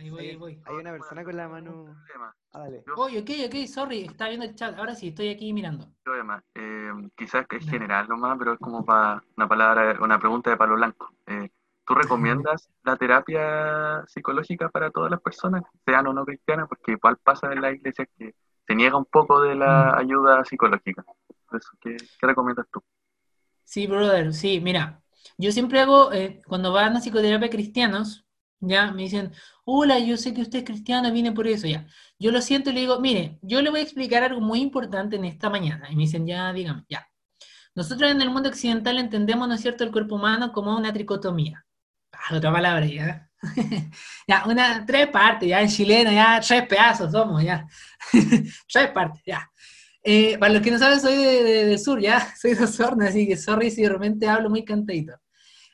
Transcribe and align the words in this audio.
Ahí 0.00 0.08
voy, 0.08 0.28
ahí 0.28 0.36
voy. 0.36 0.58
Hay 0.64 0.76
una 0.76 0.92
persona 0.92 1.24
con 1.24 1.36
la 1.36 1.48
mano. 1.48 1.94
Ah, 2.52 2.60
dale. 2.60 2.82
Oye, 2.96 3.20
ok, 3.20 3.30
ok, 3.46 3.66
sorry, 3.66 4.02
está 4.04 4.28
viendo 4.28 4.46
el 4.46 4.54
chat. 4.54 4.76
Ahora 4.78 4.94
sí, 4.94 5.08
estoy 5.08 5.28
aquí 5.28 5.52
mirando. 5.52 5.86
problema. 6.02 6.42
Eh, 6.54 6.90
quizás 7.14 7.46
que 7.46 7.56
es 7.56 7.66
general 7.68 8.08
nomás, 8.08 8.36
pero 8.38 8.54
es 8.54 8.58
como 8.58 8.84
para 8.84 9.22
una 9.36 9.46
palabra, 9.46 9.98
una 10.00 10.18
pregunta 10.18 10.48
de 10.50 10.56
palo 10.56 10.74
blanco. 10.76 11.10
Eh, 11.26 11.50
¿Tú 11.86 11.94
recomiendas 11.94 12.68
la 12.82 12.96
terapia 12.96 14.02
psicológica 14.06 14.70
para 14.70 14.90
todas 14.90 15.10
las 15.10 15.20
personas, 15.20 15.62
sean 15.84 16.06
o 16.06 16.12
no 16.14 16.24
cristianas? 16.24 16.66
Porque 16.68 16.92
igual 16.92 17.18
pasa 17.18 17.52
en 17.52 17.60
la 17.60 17.70
iglesia 17.70 18.06
que 18.16 18.34
se 18.66 18.74
niega 18.74 18.96
un 18.96 19.04
poco 19.04 19.40
de 19.42 19.54
la 19.54 19.92
Mm. 19.96 19.98
ayuda 19.98 20.44
psicológica. 20.44 21.04
Eso, 21.52 21.70
¿qué, 21.80 21.96
qué 22.18 22.26
recomiendas 22.26 22.66
tú? 22.72 22.82
Sí, 23.64 23.86
brother, 23.86 24.32
sí, 24.32 24.60
mira, 24.60 25.02
yo 25.36 25.52
siempre 25.52 25.78
hago, 25.80 26.12
eh, 26.12 26.40
cuando 26.46 26.72
van 26.72 26.96
a 26.96 27.00
psicoterapia 27.00 27.50
cristianos, 27.50 28.24
ya, 28.60 28.92
me 28.92 29.02
dicen, 29.04 29.32
hola, 29.64 29.98
yo 29.98 30.16
sé 30.16 30.34
que 30.34 30.42
usted 30.42 30.60
es 30.60 30.64
cristiano, 30.64 31.10
vine 31.12 31.32
por 31.32 31.46
eso, 31.46 31.66
ya. 31.66 31.86
Yo 32.18 32.30
lo 32.32 32.40
siento 32.42 32.70
y 32.70 32.74
le 32.74 32.80
digo, 32.80 33.00
mire, 33.00 33.38
yo 33.42 33.62
le 33.62 33.70
voy 33.70 33.80
a 33.80 33.82
explicar 33.82 34.22
algo 34.22 34.40
muy 34.40 34.60
importante 34.60 35.16
en 35.16 35.24
esta 35.24 35.50
mañana. 35.50 35.90
Y 35.90 35.96
me 35.96 36.02
dicen, 36.02 36.26
ya, 36.26 36.52
dígame, 36.52 36.84
ya. 36.88 37.06
Nosotros 37.74 38.10
en 38.10 38.20
el 38.22 38.30
mundo 38.30 38.48
occidental 38.48 38.98
entendemos, 38.98 39.48
¿no 39.48 39.54
es 39.54 39.60
cierto?, 39.62 39.84
el 39.84 39.92
cuerpo 39.92 40.16
humano 40.16 40.52
como 40.52 40.76
una 40.76 40.92
tricotomía. 40.92 41.64
Ah, 42.12 42.36
otra 42.36 42.52
palabra 42.52 42.86
ya. 42.86 43.30
ya, 44.28 44.44
una, 44.46 44.84
tres 44.86 45.08
partes, 45.08 45.48
ya 45.48 45.62
en 45.62 45.68
chileno, 45.68 46.12
ya 46.12 46.40
tres 46.46 46.66
pedazos 46.68 47.12
somos, 47.12 47.42
ya. 47.42 47.66
tres 48.72 48.90
partes, 48.92 49.22
ya. 49.26 49.50
Eh, 50.02 50.38
para 50.38 50.54
los 50.54 50.62
que 50.62 50.70
no 50.70 50.78
saben, 50.78 51.00
soy 51.00 51.16
de, 51.16 51.42
de- 51.44 51.64
del 51.66 51.78
sur, 51.78 52.00
ya, 52.00 52.34
soy 52.40 52.54
de 52.54 52.64
Osorno, 52.64 53.04
así 53.06 53.26
que 53.28 53.36
sorry 53.36 53.70
si 53.70 53.82
de 53.82 53.88
repente 53.90 54.28
hablo 54.28 54.50
muy 54.50 54.64
cantadito. 54.64 55.14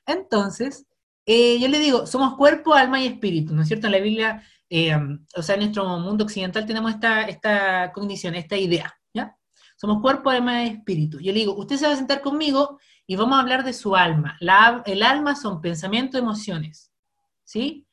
Entonces, 0.06 0.86
eh, 1.26 1.58
yo 1.58 1.66
le 1.66 1.80
digo, 1.80 2.06
somos 2.06 2.36
cuerpo, 2.36 2.72
alma 2.72 3.02
y 3.02 3.06
espíritu, 3.08 3.52
¿no 3.52 3.62
es 3.62 3.68
cierto? 3.68 3.86
En 3.88 3.92
la 3.92 3.98
Biblia, 3.98 4.42
eh, 4.70 4.96
o 5.36 5.42
sea, 5.42 5.56
en 5.56 5.62
nuestro 5.62 5.98
mundo 5.98 6.24
occidental 6.24 6.64
tenemos 6.66 6.94
esta, 6.94 7.22
esta 7.22 7.92
cognición, 7.92 8.36
esta 8.36 8.56
idea, 8.56 8.96
¿ya? 9.12 9.36
Somos 9.76 10.00
cuerpo, 10.00 10.30
alma 10.30 10.64
y 10.64 10.68
espíritu. 10.68 11.18
Yo 11.18 11.32
le 11.32 11.40
digo, 11.40 11.54
usted 11.56 11.76
se 11.76 11.86
va 11.86 11.92
a 11.92 11.96
sentar 11.96 12.20
conmigo 12.22 12.78
y 13.06 13.16
vamos 13.16 13.36
a 13.36 13.40
hablar 13.40 13.64
de 13.64 13.72
su 13.72 13.96
alma. 13.96 14.38
El 14.86 15.02
alma 15.02 15.34
son 15.34 15.60
pensamientos, 15.60 16.20
emociones, 16.20 16.92
¿sí? 17.44 17.86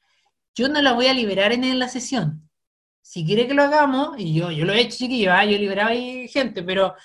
Yo 0.56 0.70
no 0.70 0.82
la 0.82 0.94
voy 0.94 1.08
a 1.08 1.14
liberar 1.14 1.52
en 1.52 1.80
la 1.80 1.88
sesión. 1.90 2.48
Si 3.02 3.26
quiere 3.26 3.48
que 3.48 3.54
lo 3.54 3.64
hagamos, 3.64 4.18
y 4.20 4.34
yo, 4.36 4.52
yo 4.52 4.64
lo 4.66 4.74
he 4.74 4.82
hecho, 4.82 4.98
chiquillo, 4.98 5.34
¿ah? 5.34 5.44
yo 5.44 5.58
liberaba 5.58 5.92
gente, 6.30 6.64
pero 6.64 6.96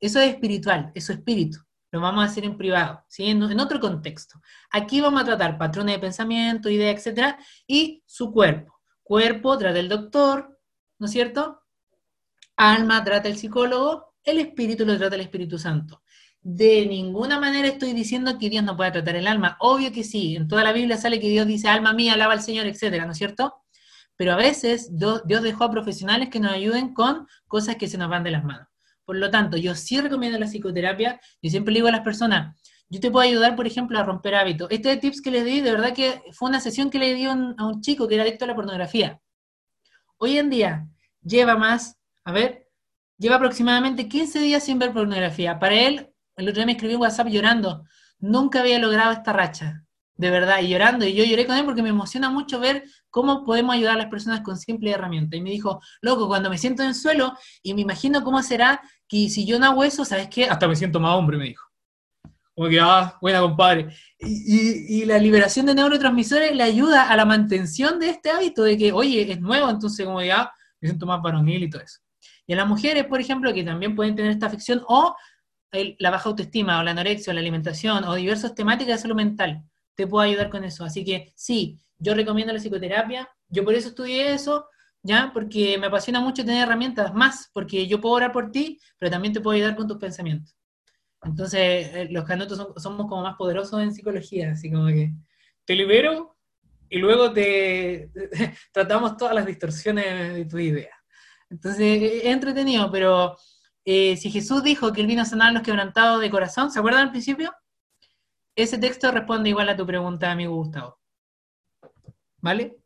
eso 0.00 0.18
es 0.20 0.32
espiritual, 0.32 0.90
eso 0.94 1.12
es 1.12 1.18
espíritu. 1.18 1.58
Lo 1.94 2.00
vamos 2.00 2.24
a 2.24 2.26
hacer 2.26 2.44
en 2.44 2.56
privado, 2.56 3.04
¿sí? 3.06 3.26
en, 3.26 3.40
en 3.40 3.60
otro 3.60 3.78
contexto. 3.78 4.40
Aquí 4.72 5.00
vamos 5.00 5.22
a 5.22 5.24
tratar 5.24 5.56
patrones 5.56 5.94
de 5.94 6.00
pensamiento, 6.00 6.68
ideas, 6.68 6.96
etcétera, 6.96 7.38
y 7.68 8.02
su 8.04 8.32
cuerpo. 8.32 8.80
Cuerpo 9.04 9.56
trata 9.56 9.78
el 9.78 9.88
doctor, 9.88 10.58
¿no 10.98 11.06
es 11.06 11.12
cierto? 11.12 11.62
Alma 12.56 13.04
trata 13.04 13.28
el 13.28 13.36
psicólogo, 13.36 14.16
el 14.24 14.40
espíritu 14.40 14.84
lo 14.84 14.98
trata 14.98 15.14
el 15.14 15.20
Espíritu 15.20 15.56
Santo. 15.56 16.02
De 16.40 16.84
ninguna 16.84 17.38
manera 17.38 17.68
estoy 17.68 17.92
diciendo 17.92 18.40
que 18.40 18.50
Dios 18.50 18.64
no 18.64 18.76
pueda 18.76 18.90
tratar 18.90 19.14
el 19.14 19.28
alma. 19.28 19.56
Obvio 19.60 19.92
que 19.92 20.02
sí. 20.02 20.34
En 20.34 20.48
toda 20.48 20.64
la 20.64 20.72
Biblia 20.72 20.96
sale 20.96 21.20
que 21.20 21.28
Dios 21.28 21.46
dice, 21.46 21.68
alma 21.68 21.92
mía, 21.92 22.14
alaba 22.14 22.32
al 22.32 22.42
Señor, 22.42 22.66
etcétera, 22.66 23.06
¿no 23.06 23.12
es 23.12 23.18
cierto? 23.18 23.54
Pero 24.16 24.32
a 24.32 24.36
veces 24.36 24.98
Dios 24.98 25.22
Dios 25.26 25.44
dejó 25.44 25.62
a 25.62 25.70
profesionales 25.70 26.28
que 26.28 26.40
nos 26.40 26.50
ayuden 26.50 26.92
con 26.92 27.28
cosas 27.46 27.76
que 27.76 27.86
se 27.86 27.98
nos 27.98 28.08
van 28.08 28.24
de 28.24 28.32
las 28.32 28.42
manos. 28.42 28.66
Por 29.04 29.16
lo 29.16 29.30
tanto, 29.30 29.56
yo 29.56 29.74
sí 29.74 30.00
recomiendo 30.00 30.38
la 30.38 30.46
psicoterapia. 30.46 31.20
Yo 31.42 31.50
siempre 31.50 31.72
le 31.72 31.78
digo 31.78 31.88
a 31.88 31.92
las 31.92 32.00
personas, 32.00 32.56
yo 32.88 33.00
te 33.00 33.10
puedo 33.10 33.26
ayudar, 33.26 33.56
por 33.56 33.66
ejemplo, 33.66 33.98
a 33.98 34.02
romper 34.02 34.34
hábitos. 34.34 34.68
Este 34.70 34.96
tips 34.96 35.20
que 35.20 35.30
les 35.30 35.44
di, 35.44 35.60
de 35.60 35.72
verdad 35.72 35.94
que 35.94 36.22
fue 36.32 36.48
una 36.48 36.60
sesión 36.60 36.90
que 36.90 36.98
le 36.98 37.14
di 37.14 37.24
a 37.24 37.32
un, 37.32 37.54
a 37.58 37.66
un 37.66 37.80
chico 37.80 38.06
que 38.06 38.14
era 38.14 38.24
adicto 38.24 38.44
a 38.44 38.48
la 38.48 38.54
pornografía. 38.54 39.20
Hoy 40.18 40.38
en 40.38 40.50
día 40.50 40.86
lleva 41.22 41.56
más, 41.56 41.98
a 42.24 42.32
ver, 42.32 42.68
lleva 43.18 43.36
aproximadamente 43.36 44.08
15 44.08 44.38
días 44.40 44.64
sin 44.64 44.78
ver 44.78 44.92
pornografía. 44.92 45.58
Para 45.58 45.74
él, 45.74 46.10
el 46.36 46.48
otro 46.48 46.60
día 46.60 46.66
me 46.66 46.72
escribió 46.72 46.96
un 46.96 47.02
WhatsApp 47.02 47.28
llorando. 47.28 47.84
Nunca 48.18 48.60
había 48.60 48.78
logrado 48.78 49.12
esta 49.12 49.32
racha, 49.32 49.83
de 50.16 50.30
verdad, 50.30 50.60
y 50.60 50.68
llorando. 50.68 51.04
Y 51.04 51.14
yo 51.14 51.24
lloré 51.24 51.46
con 51.46 51.56
él 51.56 51.64
porque 51.64 51.82
me 51.82 51.88
emociona 51.88 52.30
mucho 52.30 52.60
ver 52.60 52.84
cómo 53.10 53.44
podemos 53.44 53.74
ayudar 53.74 53.94
a 53.94 53.98
las 53.98 54.06
personas 54.06 54.40
con 54.40 54.56
simple 54.56 54.90
herramienta. 54.90 55.36
Y 55.36 55.40
me 55.40 55.50
dijo, 55.50 55.80
loco, 56.00 56.28
cuando 56.28 56.50
me 56.50 56.58
siento 56.58 56.82
en 56.82 56.90
el 56.90 56.94
suelo 56.94 57.36
y 57.62 57.74
me 57.74 57.80
imagino 57.82 58.22
cómo 58.22 58.42
será 58.42 58.80
que 59.08 59.28
si 59.28 59.44
yo 59.44 59.58
no 59.58 59.66
hago 59.66 59.84
eso, 59.84 60.04
¿sabes 60.04 60.28
qué? 60.28 60.44
Hasta 60.44 60.68
me 60.68 60.76
siento 60.76 61.00
más 61.00 61.14
hombre, 61.14 61.36
me 61.36 61.44
dijo. 61.44 61.64
Como 62.54 62.68
que, 62.68 62.78
ah, 62.80 63.18
buena, 63.20 63.40
compadre. 63.40 63.88
Y, 64.20 65.04
la 65.04 65.18
liberación 65.18 65.66
de 65.66 65.74
neurotransmisores 65.74 66.54
le 66.54 66.62
ayuda 66.62 67.10
a 67.10 67.16
la 67.16 67.24
mantención 67.24 67.98
de 67.98 68.10
este 68.10 68.30
hábito 68.30 68.62
de 68.62 68.78
que, 68.78 68.92
oye, 68.92 69.32
es 69.32 69.40
nuevo, 69.40 69.68
entonces 69.68 70.06
como 70.06 70.22
ya 70.22 70.52
me 70.80 70.88
siento 70.88 71.04
más 71.04 71.20
varonil 71.20 71.64
y 71.64 71.70
todo 71.70 71.82
eso. 71.82 71.98
Y 72.46 72.52
a 72.52 72.56
las 72.56 72.68
mujeres, 72.68 73.06
por 73.06 73.20
ejemplo, 73.20 73.52
que 73.52 73.64
también 73.64 73.96
pueden 73.96 74.14
tener 74.14 74.30
esta 74.30 74.46
afección 74.46 74.82
o 74.86 75.16
la 75.98 76.10
baja 76.10 76.28
autoestima 76.28 76.78
o 76.78 76.84
la 76.84 76.92
anorexia 76.92 77.32
o 77.32 77.34
la 77.34 77.40
alimentación 77.40 78.04
o 78.04 78.14
diversas 78.14 78.54
temáticas 78.54 78.96
de 78.96 79.02
salud 79.02 79.16
mental, 79.16 79.64
te 79.94 80.06
puedo 80.06 80.22
ayudar 80.22 80.50
con 80.50 80.64
eso. 80.64 80.84
Así 80.84 81.04
que 81.04 81.32
sí, 81.36 81.78
yo 81.98 82.14
recomiendo 82.14 82.52
la 82.52 82.58
psicoterapia. 82.58 83.28
Yo 83.48 83.64
por 83.64 83.74
eso 83.74 83.88
estudié 83.88 84.32
eso, 84.34 84.66
¿ya? 85.02 85.30
Porque 85.32 85.78
me 85.78 85.86
apasiona 85.86 86.20
mucho 86.20 86.44
tener 86.44 86.62
herramientas 86.62 87.14
más, 87.14 87.50
porque 87.52 87.86
yo 87.86 88.00
puedo 88.00 88.14
orar 88.16 88.32
por 88.32 88.50
ti, 88.50 88.78
pero 88.98 89.10
también 89.10 89.32
te 89.34 89.40
puedo 89.40 89.54
ayudar 89.56 89.76
con 89.76 89.86
tus 89.88 89.98
pensamientos. 89.98 90.56
Entonces, 91.22 91.60
eh, 91.94 92.08
los 92.10 92.24
canutos 92.24 92.58
son- 92.58 92.74
somos 92.78 93.06
como 93.08 93.22
más 93.22 93.36
poderosos 93.36 93.80
en 93.82 93.94
psicología, 93.94 94.52
así 94.52 94.70
como 94.70 94.86
que 94.88 95.12
te 95.64 95.74
libero 95.74 96.36
y 96.90 96.98
luego 96.98 97.32
te 97.32 98.10
tratamos 98.72 99.16
todas 99.16 99.34
las 99.34 99.46
distorsiones 99.46 100.34
de 100.34 100.44
tu 100.44 100.58
idea. 100.58 100.94
Entonces, 101.50 101.80
eh, 102.02 102.18
es 102.18 102.24
entretenido, 102.26 102.90
pero 102.90 103.36
eh, 103.84 104.16
si 104.16 104.30
Jesús 104.30 104.62
dijo 104.62 104.92
que 104.92 105.00
él 105.00 105.06
vino 105.06 105.22
a 105.22 105.26
sanar 105.26 105.48
a 105.50 105.52
los 105.52 105.62
quebrantados 105.62 106.20
de 106.20 106.30
corazón, 106.30 106.70
¿se 106.70 106.78
acuerdan 106.78 107.02
al 107.06 107.10
principio? 107.10 107.52
Ese 108.56 108.78
texto 108.78 109.12
responde 109.12 109.50
igual 109.50 109.68
a 109.68 109.76
tu 109.76 109.86
pregunta, 109.86 110.32
amigo 110.32 110.56
Gustavo. 110.56 110.98
¿Vale? 112.40 112.76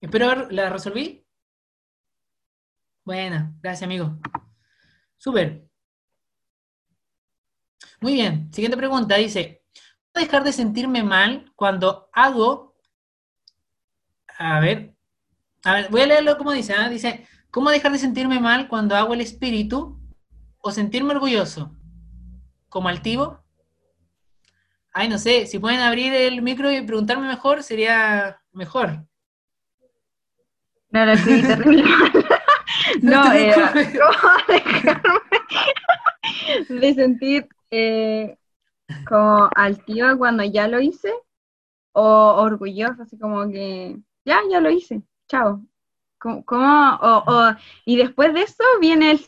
Espero 0.00 0.26
haber- 0.30 0.52
la 0.52 0.70
resolví. 0.70 1.24
Buena, 3.04 3.54
gracias, 3.62 3.82
amigo. 3.84 4.18
Súper. 5.18 5.64
Muy 8.00 8.12
bien, 8.14 8.52
siguiente 8.52 8.76
pregunta. 8.76 9.16
Dice, 9.16 9.64
¿puedo 10.12 10.24
dejar 10.26 10.44
de 10.44 10.52
sentirme 10.52 11.02
mal 11.02 11.52
cuando 11.56 12.08
hago... 12.12 12.76
A 14.38 14.60
ver, 14.60 14.94
a 15.64 15.74
ver, 15.74 15.90
voy 15.90 16.02
a 16.02 16.06
leerlo 16.06 16.38
como 16.38 16.52
dice. 16.52 16.74
¿ah? 16.74 16.88
Dice, 16.90 17.28
¿cómo 17.50 17.70
dejar 17.70 17.92
de 17.92 17.98
sentirme 17.98 18.40
mal 18.40 18.68
cuando 18.68 18.96
hago 18.96 19.14
el 19.14 19.22
espíritu 19.22 20.00
o 20.60 20.72
sentirme 20.72 21.14
orgulloso? 21.14 21.76
¿Como 22.68 22.88
altivo? 22.88 23.43
Ay, 24.94 25.08
no 25.08 25.18
sé, 25.18 25.46
si 25.46 25.58
pueden 25.58 25.80
abrir 25.80 26.14
el 26.14 26.40
micro 26.40 26.70
y 26.72 26.80
preguntarme 26.82 27.26
mejor, 27.28 27.62
sería 27.62 28.40
mejor. 28.52 29.04
No, 30.90 31.04
lo 31.06 31.12
escribí 31.12 31.44
terrible. 31.44 31.84
No, 33.02 33.22
te 33.22 33.30
eh, 33.36 33.52
preocupes. 33.52 33.98
¿cómo 33.98 34.30
dejarme 34.48 35.20
de 36.68 36.94
sentir 36.94 37.48
eh, 37.70 38.36
como 39.04 39.50
altiva 39.56 40.16
cuando 40.16 40.44
ya 40.44 40.68
lo 40.68 40.80
hice? 40.80 41.12
O 41.92 42.02
orgullosa, 42.42 43.04
así 43.04 43.18
como 43.18 43.48
que 43.50 43.98
ya, 44.24 44.40
ya 44.50 44.60
lo 44.60 44.70
hice, 44.70 45.02
chao. 45.28 45.62
¿Cómo, 46.18 46.44
cómo- 46.44 46.96
o, 47.02 47.24
o- 47.26 47.56
y 47.86 47.96
después 47.98 48.34
de 48.34 48.42
eso 48.42 48.64
viene 48.80 49.12
el 49.12 49.20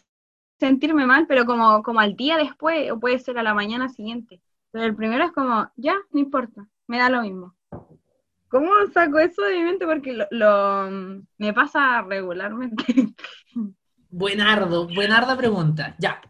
sentirme 0.61 1.07
mal, 1.07 1.27
pero 1.29 1.47
como, 1.47 1.83
como 1.83 2.01
al 2.01 2.17
día 2.17 2.39
después, 2.39 2.91
o 2.93 3.01
puede 3.01 3.19
ser 3.21 3.39
a 3.39 3.45
la 3.45 3.55
mañana 3.55 3.89
siguiente. 3.91 4.43
Pero 4.77 4.89
el 4.89 4.95
primero 4.95 5.25
es 5.25 5.33
como, 5.33 5.73
ya, 5.77 5.95
no 6.11 6.21
importa, 6.21 6.69
me 6.87 6.99
da 6.99 7.09
lo 7.09 7.23
mismo. 7.23 7.55
¿Cómo 8.49 8.69
saco 8.93 9.19
eso 9.19 9.41
de 9.41 9.55
mi 9.57 9.65
mente? 9.65 9.87
Porque 9.87 10.13
lo, 10.13 10.27
lo- 10.31 11.23
me 11.39 11.55
pasa 11.55 12.03
regularmente. 12.03 12.85
Buenardo, 14.11 14.87
buenarda 14.87 15.35
pregunta. 15.35 15.97
Ya. 15.99 16.21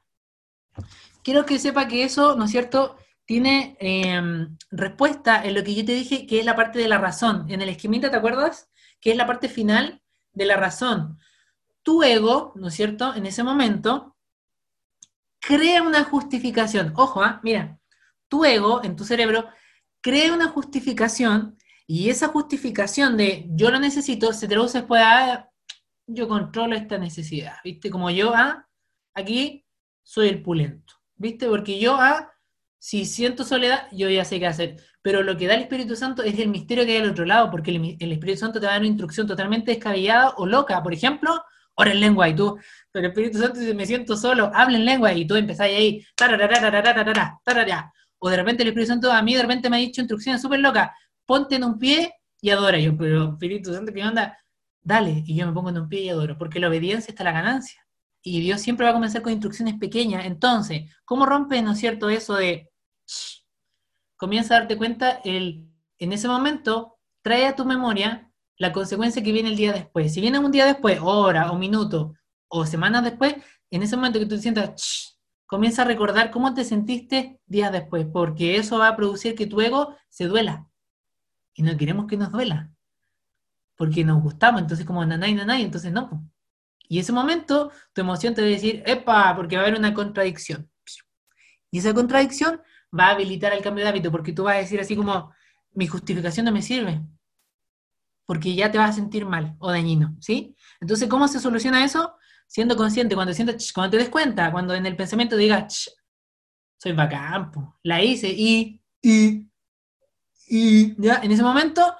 Quiero 1.24 1.44
que 1.44 1.58
sepa 1.58 1.88
que 1.88 2.04
eso, 2.04 2.36
¿no 2.36 2.44
es 2.44 2.52
cierto?, 2.52 2.96
tiene 3.24 3.76
eh, 3.80 4.46
respuesta 4.70 5.44
en 5.44 5.56
lo 5.56 5.64
que 5.64 5.74
yo 5.74 5.84
te 5.84 5.94
dije, 5.94 6.24
que 6.28 6.38
es 6.38 6.44
la 6.46 6.54
parte 6.54 6.78
de 6.78 6.86
la 6.86 6.98
razón. 6.98 7.46
En 7.48 7.62
el 7.62 7.68
esquemita, 7.68 8.12
¿te 8.12 8.16
acuerdas? 8.16 8.70
Que 9.00 9.10
es 9.10 9.16
la 9.16 9.26
parte 9.26 9.48
final 9.48 10.02
de 10.34 10.46
la 10.46 10.56
razón. 10.56 11.18
Tu 11.82 12.04
ego, 12.04 12.52
¿no 12.54 12.68
es 12.68 12.74
cierto?, 12.74 13.12
en 13.16 13.26
ese 13.26 13.42
momento, 13.42 14.16
crea 15.40 15.82
una 15.82 16.04
justificación. 16.04 16.92
Ojo, 16.96 17.24
¿ah? 17.24 17.40
mira, 17.42 17.80
tu 18.28 18.44
ego 18.44 18.82
en 18.84 18.96
tu 18.96 19.04
cerebro 19.04 19.46
crea 20.00 20.32
una 20.32 20.48
justificación 20.48 21.56
y 21.86 22.10
esa 22.10 22.28
justificación 22.28 23.16
de 23.16 23.46
yo 23.50 23.70
lo 23.70 23.78
necesito 23.78 24.32
se 24.32 24.48
traduce 24.48 24.78
después 24.78 25.02
a 25.02 25.50
yo 26.06 26.28
controlo 26.28 26.76
esta 26.76 26.98
necesidad, 26.98 27.56
¿viste? 27.64 27.90
Como 27.90 28.10
yo, 28.10 28.32
ah, 28.34 28.66
aquí 29.14 29.64
soy 30.02 30.28
el 30.28 30.42
pulento, 30.42 30.94
¿viste? 31.16 31.48
Porque 31.48 31.80
yo, 31.80 31.96
ah, 31.96 32.32
si 32.78 33.04
siento 33.04 33.44
soledad, 33.44 33.88
yo 33.92 34.08
ya 34.08 34.24
sé 34.24 34.38
qué 34.38 34.46
hacer. 34.46 34.76
Pero 35.02 35.22
lo 35.22 35.36
que 35.36 35.46
da 35.46 35.54
el 35.54 35.62
Espíritu 35.62 35.96
Santo 35.96 36.22
es 36.22 36.38
el 36.38 36.48
misterio 36.48 36.84
que 36.84 36.92
hay 36.92 37.02
al 37.02 37.10
otro 37.10 37.24
lado, 37.24 37.50
porque 37.50 37.70
el, 37.70 38.12
Espíritu 38.12 38.38
Santo 38.38 38.60
te 38.60 38.66
va 38.66 38.74
a 38.74 38.78
una 38.78 38.86
instrucción 38.86 39.26
totalmente 39.26 39.72
descabellada 39.72 40.30
o 40.36 40.46
loca. 40.46 40.82
Por 40.82 40.92
ejemplo, 40.92 41.42
ora 41.74 41.92
en 41.92 42.00
lengua 42.00 42.28
y 42.28 42.36
tú, 42.36 42.58
pero 42.92 43.06
el 43.06 43.12
Espíritu 43.12 43.38
Santo 43.38 43.58
dice, 43.58 43.74
me 43.74 43.86
siento 43.86 44.16
solo, 44.16 44.50
habla 44.54 44.78
en 44.78 44.84
lengua 44.84 45.12
y 45.12 45.26
tú 45.26 45.36
empezás 45.36 45.66
ahí. 45.66 46.04
O 48.18 48.28
de 48.28 48.36
repente 48.36 48.62
el 48.62 48.70
Espíritu 48.70 48.92
Santo 48.92 49.12
a 49.12 49.22
mí 49.22 49.34
de 49.34 49.42
repente 49.42 49.70
me 49.70 49.76
ha 49.76 49.80
dicho 49.80 50.00
instrucciones 50.00 50.42
súper 50.42 50.60
locas, 50.60 50.90
ponte 51.24 51.56
en 51.56 51.64
un 51.64 51.78
pie 51.78 52.14
y 52.40 52.50
adora. 52.50 52.78
Yo, 52.78 52.96
pero 52.96 53.32
Espíritu 53.32 53.72
Santo, 53.72 53.92
¿qué 53.92 54.02
onda? 54.02 54.38
Dale, 54.82 55.24
y 55.26 55.36
yo 55.36 55.46
me 55.46 55.52
pongo 55.52 55.70
en 55.70 55.78
un 55.78 55.88
pie 55.88 56.02
y 56.02 56.08
adoro, 56.08 56.38
porque 56.38 56.60
la 56.60 56.68
obediencia 56.68 57.10
está 57.10 57.24
la 57.24 57.32
ganancia. 57.32 57.84
Y 58.22 58.40
Dios 58.40 58.60
siempre 58.60 58.84
va 58.84 58.90
a 58.90 58.94
comenzar 58.94 59.22
con 59.22 59.32
instrucciones 59.32 59.74
pequeñas. 59.78 60.26
Entonces, 60.26 60.92
¿cómo 61.04 61.26
rompes, 61.26 61.62
no 61.62 61.72
es 61.72 61.78
cierto, 61.78 62.08
eso 62.08 62.34
de... 62.34 62.70
shh? 63.06 63.42
Comienza 64.16 64.56
a 64.56 64.60
darte 64.60 64.78
cuenta, 64.78 65.20
el, 65.24 65.68
en 65.98 66.12
ese 66.12 66.26
momento, 66.26 66.96
trae 67.22 67.46
a 67.46 67.54
tu 67.54 67.66
memoria 67.66 68.32
la 68.56 68.72
consecuencia 68.72 69.22
que 69.22 69.32
viene 69.32 69.50
el 69.50 69.56
día 69.56 69.72
después. 69.72 70.14
Si 70.14 70.20
viene 70.20 70.38
un 70.38 70.50
día 70.50 70.64
después, 70.64 70.98
hora 71.02 71.50
o 71.50 71.58
minuto, 71.58 72.14
o 72.48 72.64
semanas 72.64 73.04
después, 73.04 73.34
en 73.70 73.82
ese 73.82 73.96
momento 73.96 74.18
que 74.18 74.26
tú 74.26 74.36
te 74.36 74.42
sientas, 74.42 74.70
comienza 75.46 75.82
a 75.82 75.84
recordar 75.84 76.30
cómo 76.30 76.54
te 76.54 76.64
sentiste 76.64 77.40
días 77.46 77.72
después, 77.72 78.06
porque 78.12 78.56
eso 78.56 78.78
va 78.78 78.88
a 78.88 78.96
producir 78.96 79.34
que 79.34 79.46
tu 79.46 79.60
ego 79.60 79.96
se 80.08 80.26
duela. 80.26 80.66
Y 81.54 81.62
no 81.62 81.76
queremos 81.76 82.06
que 82.06 82.16
nos 82.16 82.30
duela, 82.30 82.70
porque 83.76 84.04
nos 84.04 84.22
gustamos, 84.22 84.60
entonces 84.60 84.84
como 84.84 85.04
nanay, 85.04 85.34
nanay, 85.34 85.62
entonces 85.62 85.92
no. 85.92 86.28
Y 86.88 86.98
ese 86.98 87.12
momento, 87.12 87.72
tu 87.92 88.00
emoción 88.00 88.34
te 88.34 88.42
va 88.42 88.46
a 88.48 88.50
decir, 88.50 88.82
epa, 88.86 89.34
porque 89.34 89.56
va 89.56 89.62
a 89.62 89.66
haber 89.66 89.78
una 89.78 89.94
contradicción. 89.94 90.70
Y 91.70 91.78
esa 91.78 91.94
contradicción 91.94 92.60
va 92.96 93.08
a 93.08 93.10
habilitar 93.10 93.52
el 93.52 93.62
cambio 93.62 93.84
de 93.84 93.90
hábito, 93.90 94.10
porque 94.10 94.32
tú 94.32 94.44
vas 94.44 94.56
a 94.56 94.58
decir 94.58 94.80
así 94.80 94.96
como, 94.96 95.32
mi 95.72 95.86
justificación 95.86 96.46
no 96.46 96.52
me 96.52 96.62
sirve, 96.62 97.02
porque 98.24 98.54
ya 98.54 98.70
te 98.70 98.78
vas 98.78 98.90
a 98.90 98.94
sentir 98.94 99.24
mal 99.24 99.56
o 99.58 99.70
dañino, 99.70 100.16
¿sí? 100.20 100.56
Entonces, 100.80 101.08
¿cómo 101.08 101.28
se 101.28 101.40
soluciona 101.40 101.84
eso? 101.84 102.16
Siendo 102.46 102.76
consciente, 102.76 103.14
cuando, 103.14 103.34
sientas, 103.34 103.72
cuando 103.72 103.92
te 103.92 103.98
des 103.98 104.08
cuenta, 104.08 104.50
cuando 104.52 104.74
en 104.74 104.86
el 104.86 104.96
pensamiento 104.96 105.36
digas, 105.36 105.94
soy 106.78 106.92
bacán, 106.92 107.50
po, 107.50 107.78
la 107.82 108.02
hice, 108.02 108.28
y, 108.28 108.80
y, 109.02 109.50
y, 110.46 111.02
ya, 111.02 111.20
en 111.22 111.32
ese 111.32 111.42
momento, 111.42 111.96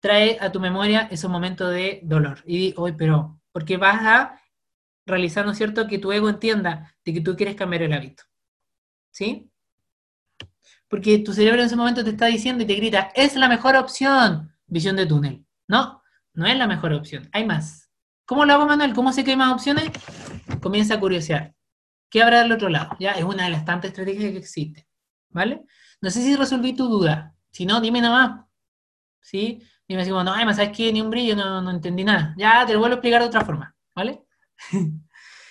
trae 0.00 0.36
a 0.40 0.50
tu 0.52 0.60
memoria 0.60 1.08
esos 1.10 1.30
momentos 1.30 1.72
de 1.72 2.00
dolor. 2.02 2.42
Y 2.44 2.58
di, 2.58 2.74
hoy, 2.76 2.92
pero, 2.92 3.40
porque 3.52 3.76
vas 3.76 4.02
a 4.02 4.40
realizar, 5.06 5.44
¿no 5.44 5.52
es 5.52 5.58
cierto?, 5.58 5.86
que 5.86 5.98
tu 5.98 6.12
ego 6.12 6.28
entienda 6.28 6.94
de 7.04 7.14
que 7.14 7.20
tú 7.20 7.36
quieres 7.36 7.56
cambiar 7.56 7.82
el 7.82 7.92
hábito, 7.92 8.24
¿sí? 9.10 9.50
Porque 10.88 11.18
tu 11.18 11.32
cerebro 11.32 11.60
en 11.60 11.66
ese 11.66 11.76
momento 11.76 12.04
te 12.04 12.10
está 12.10 12.26
diciendo 12.26 12.62
y 12.62 12.66
te 12.66 12.74
grita, 12.74 13.10
es 13.14 13.34
la 13.36 13.48
mejor 13.48 13.76
opción, 13.76 14.54
visión 14.66 14.96
de 14.96 15.06
túnel. 15.06 15.44
No, 15.66 16.02
no 16.34 16.46
es 16.46 16.56
la 16.56 16.66
mejor 16.66 16.92
opción, 16.92 17.28
hay 17.32 17.44
más. 17.44 17.83
¿Cómo 18.26 18.44
lo 18.44 18.54
hago, 18.54 18.66
Manuel? 18.66 18.94
¿Cómo 18.94 19.12
sé 19.12 19.22
que 19.22 19.32
hay 19.32 19.36
más 19.36 19.52
opciones? 19.52 19.90
Comienza 20.62 20.94
a 20.94 21.00
curiosear. 21.00 21.54
¿Qué 22.08 22.22
habrá 22.22 22.42
del 22.42 22.52
otro 22.52 22.68
lado? 22.68 22.96
Ya 22.98 23.12
es 23.12 23.24
una 23.24 23.44
de 23.44 23.50
las 23.50 23.64
tantas 23.64 23.90
estrategias 23.90 24.32
que 24.32 24.38
existen. 24.38 24.86
¿Vale? 25.28 25.64
No 26.00 26.10
sé 26.10 26.22
si 26.22 26.34
resolví 26.36 26.74
tu 26.74 26.88
duda. 26.88 27.34
Si 27.50 27.66
no, 27.66 27.80
dime 27.80 28.00
nada 28.00 28.14
más. 28.14 28.46
¿Sí? 29.20 29.62
Dime 29.86 30.02
así 30.02 30.10
como, 30.10 30.24
no, 30.24 30.32
ay, 30.32 30.46
¿sabes 30.54 30.70
qué? 30.74 30.92
Ni 30.92 31.02
un 31.02 31.10
brillo, 31.10 31.36
no, 31.36 31.60
no 31.60 31.70
entendí 31.70 32.04
nada. 32.04 32.34
Ya, 32.38 32.64
te 32.64 32.72
lo 32.72 32.78
vuelvo 32.78 32.94
a 32.94 32.96
explicar 32.96 33.20
de 33.20 33.28
otra 33.28 33.44
forma. 33.44 33.74
¿Vale? 33.94 34.22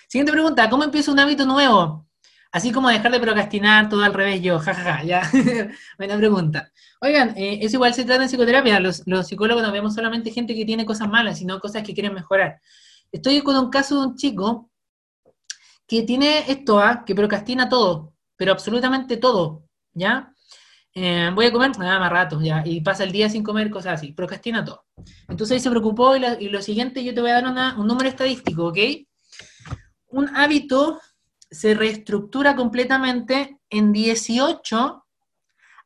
Siguiente 0.07 0.31
pregunta, 0.31 0.69
¿cómo 0.69 0.83
empiezo 0.83 1.11
un 1.11 1.19
hábito 1.19 1.45
nuevo? 1.45 2.07
Así 2.53 2.71
como 2.71 2.87
dejar 2.87 3.11
de 3.11 3.19
procrastinar 3.19 3.89
todo 3.89 4.03
al 4.03 4.13
revés 4.13 4.39
yo, 4.39 4.59
jajaja, 4.59 4.97
ja, 4.99 5.23
ja, 5.25 5.43
ya. 5.43 5.71
Buena 5.97 6.15
pregunta. 6.17 6.71
Oigan, 7.01 7.35
eh, 7.35 7.57
eso 7.63 7.77
igual 7.77 7.95
se 7.95 8.05
trata 8.05 8.21
en 8.21 8.29
psicoterapia. 8.29 8.79
Los, 8.79 9.03
psicólogos 9.27 9.63
no 9.63 9.71
vemos 9.71 9.95
solamente 9.95 10.29
gente 10.29 10.53
que 10.53 10.63
tiene 10.63 10.85
cosas 10.85 11.09
malas, 11.09 11.39
sino 11.39 11.59
cosas 11.59 11.81
que 11.81 11.95
quieren 11.95 12.13
mejorar. 12.13 12.61
Estoy 13.11 13.41
con 13.41 13.55
un 13.55 13.71
caso 13.71 13.99
de 13.99 14.07
un 14.07 14.15
chico 14.15 14.69
que 15.87 16.03
tiene 16.03 16.43
esto, 16.47 16.79
¿ah? 16.79 17.03
que 17.03 17.15
procrastina 17.15 17.67
todo, 17.67 18.13
pero 18.37 18.51
absolutamente 18.51 19.17
todo, 19.17 19.63
¿ya? 19.91 20.31
Eh, 20.93 21.31
voy 21.33 21.47
a 21.47 21.51
comer, 21.51 21.75
nada 21.79 21.97
más 21.97 22.11
rato, 22.11 22.39
ya, 22.39 22.61
y 22.63 22.81
pasa 22.81 23.03
el 23.03 23.11
día 23.11 23.29
sin 23.29 23.43
comer, 23.43 23.71
cosas 23.71 23.95
así, 23.95 24.11
procrastina 24.11 24.63
todo. 24.63 24.85
Entonces 25.27 25.55
ahí 25.55 25.59
se 25.59 25.71
preocupó 25.71 26.15
y, 26.15 26.49
lo 26.49 26.61
siguiente, 26.61 27.03
yo 27.03 27.15
te 27.15 27.21
voy 27.21 27.31
a 27.31 27.41
dar 27.41 27.75
un 27.77 27.87
número 27.87 28.07
estadístico, 28.07 28.67
¿ok? 28.67 28.77
Un 30.09 30.29
hábito 30.35 30.99
se 31.53 31.73
reestructura 31.73 32.55
completamente 32.55 33.59
en 33.69 33.93
18 33.93 35.05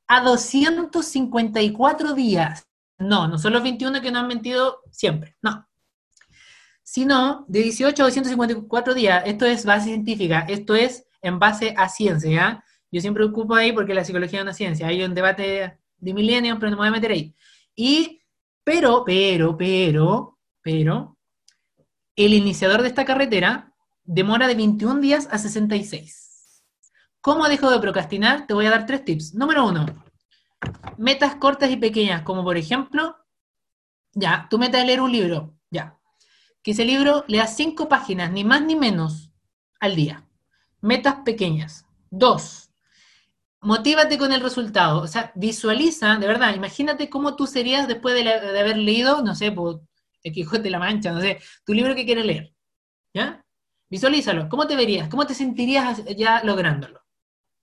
a 0.07 0.21
254 0.21 2.13
días. 2.13 2.67
No, 2.97 3.27
no 3.27 3.37
son 3.37 3.53
los 3.53 3.63
21 3.63 4.01
que 4.01 4.11
nos 4.11 4.21
han 4.23 4.27
mentido 4.27 4.81
siempre, 4.91 5.35
no. 5.41 5.67
Sino 6.81 7.45
de 7.47 7.63
18 7.63 8.01
a 8.01 8.05
254 8.05 8.93
días. 8.93 9.23
Esto 9.25 9.45
es 9.45 9.65
base 9.65 9.85
científica, 9.85 10.45
esto 10.47 10.73
es 10.73 11.05
en 11.21 11.37
base 11.37 11.73
a 11.77 11.89
ciencia. 11.89 12.63
Yo 12.89 13.01
siempre 13.01 13.25
ocupo 13.25 13.55
ahí 13.55 13.73
porque 13.73 13.93
la 13.93 14.05
psicología 14.05 14.39
es 14.39 14.43
una 14.43 14.53
ciencia, 14.53 14.87
hay 14.87 15.03
un 15.03 15.13
debate 15.13 15.79
de 15.97 16.13
milenios, 16.13 16.57
pero 16.59 16.71
no 16.71 16.77
me 16.77 16.81
voy 16.81 16.87
a 16.87 16.91
meter 16.91 17.11
ahí. 17.11 17.35
Y, 17.75 18.21
pero, 18.63 19.03
pero, 19.05 19.57
pero, 19.57 20.39
pero, 20.61 21.17
el 22.15 22.33
iniciador 22.33 22.81
de 22.81 22.87
esta 22.87 23.05
carretera 23.05 23.73
demora 24.07 24.47
de 24.47 24.55
21 24.55 25.01
días 25.01 25.27
a 25.31 25.37
66. 25.37 26.63
¿Cómo 27.21 27.47
dejo 27.49 27.69
de 27.69 27.79
procrastinar? 27.79 28.47
Te 28.47 28.53
voy 28.53 28.65
a 28.65 28.71
dar 28.71 28.85
tres 28.85 29.03
tips. 29.03 29.35
Número 29.35 29.67
uno, 29.67 29.85
metas 30.97 31.35
cortas 31.35 31.69
y 31.69 31.77
pequeñas, 31.77 32.23
como 32.23 32.43
por 32.43 32.57
ejemplo, 32.57 33.17
ya, 34.13 34.47
tu 34.49 34.57
meta 34.57 34.79
es 34.79 34.85
leer 34.85 35.01
un 35.01 35.11
libro, 35.11 35.53
ya. 35.69 35.99
Que 36.63 36.71
ese 36.71 36.85
libro 36.85 37.25
lea 37.27 37.45
cinco 37.47 37.87
páginas, 37.89 38.31
ni 38.31 38.43
más 38.43 38.61
ni 38.61 38.75
menos, 38.75 39.31
al 39.79 39.95
día. 39.95 40.25
Metas 40.81 41.17
pequeñas. 41.25 41.85
Dos, 42.09 42.71
motívate 43.59 44.17
con 44.17 44.31
el 44.31 44.41
resultado. 44.41 45.01
O 45.01 45.07
sea, 45.07 45.33
visualiza, 45.35 46.15
de 46.15 46.27
verdad, 46.27 46.55
imagínate 46.55 47.09
cómo 47.09 47.35
tú 47.35 47.45
serías 47.45 47.87
después 47.87 48.15
de, 48.15 48.29
haber 48.31 48.77
leído, 48.77 49.21
no 49.21 49.35
sé, 49.35 49.51
pues, 49.51 49.77
El 50.23 50.31
Quijote 50.31 50.63
de 50.63 50.69
la 50.69 50.79
Mancha, 50.79 51.11
no 51.11 51.19
sé, 51.19 51.39
tu 51.65 51.73
libro 51.73 51.93
que 51.93 52.05
quieres 52.05 52.25
leer. 52.25 52.53
¿Ya? 53.13 53.43
Visualízalo. 53.89 54.49
¿Cómo 54.49 54.67
te 54.67 54.75
verías? 54.75 55.09
¿Cómo 55.09 55.25
te 55.25 55.33
sentirías 55.33 56.03
ya 56.17 56.43
lográndolo? 56.43 57.01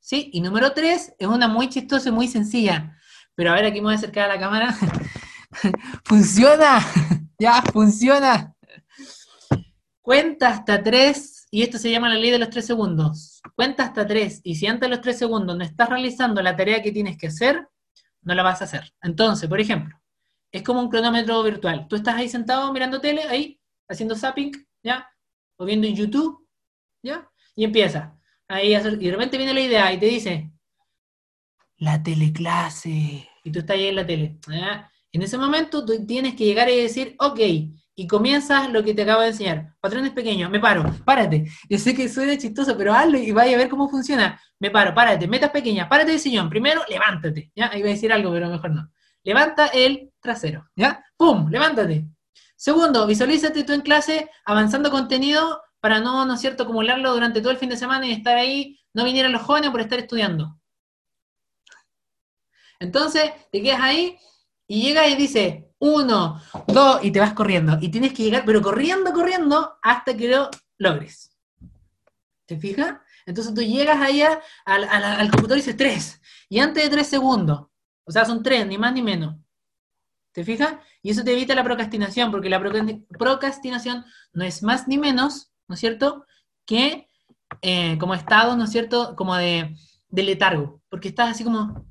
¿Sí? 0.01 0.31
Y 0.33 0.41
número 0.41 0.73
tres, 0.73 1.15
es 1.19 1.27
una 1.27 1.49
muy 1.49 1.69
chistosa 1.69 2.09
y 2.09 2.13
muy 2.13 2.29
sencilla. 2.29 2.99
Pero 3.35 3.51
a 3.51 3.55
ver, 3.55 3.67
aquí 3.67 3.81
me 3.81 3.87
voy 3.87 3.95
a 3.95 3.97
acercar 3.97 4.31
a 4.31 4.35
la 4.35 4.41
cámara. 4.41 4.75
¡Funciona! 6.05 6.81
¡Ya, 7.39 7.63
funciona! 7.63 8.55
Cuenta 10.01 10.49
hasta 10.49 10.83
tres, 10.83 11.47
y 11.51 11.63
esto 11.63 11.79
se 11.79 11.91
llama 11.91 12.11
la 12.11 12.17
ley 12.17 12.31
de 12.31 12.39
los 12.39 12.51
tres 12.51 12.67
segundos. 12.67 13.41
Cuenta 13.55 13.85
hasta 13.85 14.07
tres, 14.07 14.41
y 14.45 14.57
si 14.57 14.67
antes 14.67 14.89
de 14.89 14.95
los 14.95 15.01
tres 15.01 15.19
segundos 15.19 15.57
no 15.57 15.65
estás 15.65 15.89
realizando 15.89 16.43
la 16.43 16.55
tarea 16.57 16.83
que 16.83 16.93
tienes 16.93 17.17
que 17.17 17.29
hacer, 17.29 17.67
no 18.23 18.35
la 18.35 18.43
vas 18.43 18.61
a 18.61 18.65
hacer. 18.65 18.93
Entonces, 19.03 19.49
por 19.49 19.61
ejemplo, 19.61 19.99
es 20.53 20.63
como 20.63 20.81
un 20.81 20.91
cronómetro 20.91 21.43
virtual. 21.43 21.87
Tú 21.89 21.97
estás 21.97 22.17
ahí 22.17 22.29
sentado 22.29 22.73
mirando 22.73 23.01
tele, 23.01 23.23
ahí, 23.25 23.59
haciendo 23.89 24.15
zapping, 24.15 24.53
¿ya? 24.83 25.09
O 25.57 25.65
viendo 25.65 25.87
en 25.87 25.97
YouTube, 25.97 26.47
¿ya? 27.03 27.29
Y 27.55 27.65
empieza. 27.65 28.19
Ahí 28.49 28.75
y 28.75 28.79
de 28.79 29.11
repente 29.11 29.39
viene 29.39 29.55
la 29.55 29.61
idea 29.61 29.93
y 29.93 29.99
te 29.99 30.07
dice, 30.07 30.51
la 31.79 32.03
teleclase, 32.03 33.29
y 33.43 33.51
tú 33.51 33.61
estás 33.61 33.77
ahí 33.77 33.87
en 33.87 33.97
la 33.97 34.07
tele. 34.07 34.39
En 35.13 35.23
ese 35.23 35.39
momento 35.39 35.85
tú 35.85 36.05
tienes 36.07 36.35
que 36.35 36.45
llegar 36.45 36.69
y 36.69 36.81
decir, 36.81 37.15
ok, 37.19 37.41
y 37.97 38.07
comienzas 38.07 38.71
lo 38.73 38.83
que 38.83 38.95
te 38.95 39.03
acabo 39.03 39.23
de 39.23 39.29
enseñar. 39.29 39.75
Patrones 39.81 40.13
pequeños, 40.13 40.51
me 40.51 40.59
paro, 40.59 40.85
párate. 41.05 41.45
Yo 41.69 41.79
sé 41.79 41.95
que 41.95 42.09
suena 42.09 42.37
chistoso, 42.37 42.77
pero 42.77 42.93
hazlo 42.93 43.19
y 43.19 43.31
vaya 43.31 43.55
a 43.55 43.59
ver 43.59 43.69
cómo 43.69 43.89
funciona. 43.89 44.41
Me 44.59 44.71
paro, 44.71 44.95
párate, 44.95 45.29
metas 45.29 45.51
pequeñas, 45.51 45.89
párate 45.89 46.11
del 46.11 46.21
sillón. 46.21 46.51
Primero, 46.51 46.83
levántate, 46.89 47.53
¿ya? 47.55 47.71
Ahí 47.71 47.81
voy 47.81 47.91
a 47.91 47.95
decir 47.95 48.13
algo, 48.13 48.33
pero 48.33 48.49
mejor 48.49 48.71
no. 48.71 48.91
Levanta 49.23 49.69
el 49.69 50.11
trasero, 50.21 50.69
¿ya? 50.75 51.05
¡Pum! 51.17 51.49
Levántate. 51.49 52.07
Segundo, 52.65 53.07
visualízate 53.07 53.63
tú 53.63 53.75
en 53.75 53.83
clase 53.83 54.31
avanzando 54.47 54.91
contenido 54.91 55.61
para 55.81 56.01
no, 56.01 56.25
¿no 56.25 56.33
es 56.33 56.41
cierto?, 56.41 56.63
acumularlo 56.63 57.13
durante 57.13 57.43
todo 57.43 57.51
el 57.51 57.59
fin 57.59 57.69
de 57.69 57.77
semana 57.77 58.07
y 58.07 58.13
estar 58.13 58.39
ahí, 58.39 58.81
no 58.95 59.05
vinieran 59.05 59.33
los 59.33 59.43
jóvenes 59.43 59.71
por 59.71 59.83
estar 59.83 59.99
estudiando. 59.99 60.59
Entonces, 62.81 63.33
te 63.53 63.61
quedas 63.61 63.83
ahí 63.83 64.17
y 64.67 64.81
llegas 64.81 65.11
y 65.11 65.15
dices, 65.15 65.65
uno, 65.79 66.41
dos, 66.67 67.05
y 67.05 67.11
te 67.11 67.21
vas 67.21 67.35
corriendo. 67.35 67.77
Y 67.83 67.91
tienes 67.91 68.15
que 68.15 68.23
llegar, 68.23 68.45
pero 68.47 68.63
corriendo, 68.63 69.13
corriendo, 69.13 69.77
hasta 69.83 70.17
que 70.17 70.29
lo 70.29 70.49
logres. 70.79 71.37
¿Te 72.47 72.57
fijas? 72.57 72.95
Entonces 73.27 73.53
tú 73.53 73.61
llegas 73.61 74.01
allá 74.01 74.41
al, 74.65 74.85
al, 74.85 75.05
al 75.05 75.31
computador 75.31 75.59
y 75.59 75.61
dices 75.61 75.77
tres. 75.77 76.19
Y 76.49 76.61
antes 76.61 76.83
de 76.83 76.89
tres 76.89 77.09
segundos, 77.09 77.67
o 78.05 78.11
sea, 78.11 78.25
son 78.25 78.43
tres, 78.43 78.67
ni 78.67 78.79
más 78.79 78.95
ni 78.95 79.03
menos. 79.03 79.37
¿Te 80.35 80.43
fijas? 80.43 80.75
Y 81.01 81.11
eso 81.11 81.23
te 81.23 81.33
evita 81.33 81.55
la 81.55 81.63
procrastinación, 81.63 82.33
porque 82.33 82.49
la 82.51 82.61
procrastinación 82.61 84.05
no 84.33 84.45
es 84.45 84.65
más 84.65 84.89
ni 84.89 84.99
menos, 84.99 85.53
¿no 85.69 85.77
es 85.77 85.81
cierto?, 85.81 86.27
que 86.67 87.09
eh, 87.63 87.97
como 87.99 88.15
estado, 88.15 88.57
¿no 88.57 88.65
es 88.65 88.71
cierto?, 88.71 89.15
como 89.15 89.37
de, 89.37 89.77
letargo, 90.11 90.83
porque 90.89 91.09
estás 91.09 91.31
así 91.31 91.45
como... 91.45 91.87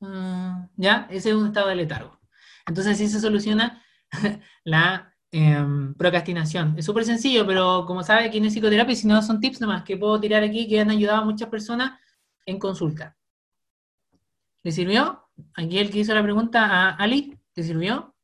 mm, 0.00 0.64
¿Ya? 0.76 1.06
Ese 1.08 1.30
es 1.30 1.36
un 1.36 1.46
estado 1.46 1.68
de 1.68 1.76
letargo. 1.76 2.18
Entonces 2.66 2.94
así 2.94 3.08
se 3.08 3.20
soluciona 3.20 3.80
la 4.64 5.14
em, 5.30 5.94
procrastinación. 5.94 6.74
Es 6.76 6.84
súper 6.84 7.04
sencillo, 7.04 7.46
pero 7.46 7.86
como 7.86 8.02
sabe, 8.02 8.24
aquí 8.24 8.40
no 8.40 8.48
es 8.48 8.54
psicoterapia, 8.54 8.96
si 8.96 9.06
no 9.06 9.22
son 9.22 9.38
tips 9.40 9.60
nomás 9.60 9.84
que 9.84 9.96
puedo 9.96 10.20
tirar 10.20 10.42
aquí 10.42 10.66
que 10.68 10.80
han 10.80 10.90
ayudado 10.90 11.22
a 11.22 11.24
muchas 11.24 11.48
personas 11.48 11.92
en 12.44 12.58
consulta. 12.58 13.16
¿Le 14.64 14.72
sirvió? 14.72 15.23
Aquí 15.54 15.78
el 15.78 15.90
que 15.90 15.98
hizo 16.00 16.14
la 16.14 16.22
pregunta 16.22 16.64
a 16.64 16.90
Ali, 16.90 17.38
¿te 17.52 17.62
sirvió? 17.62 18.14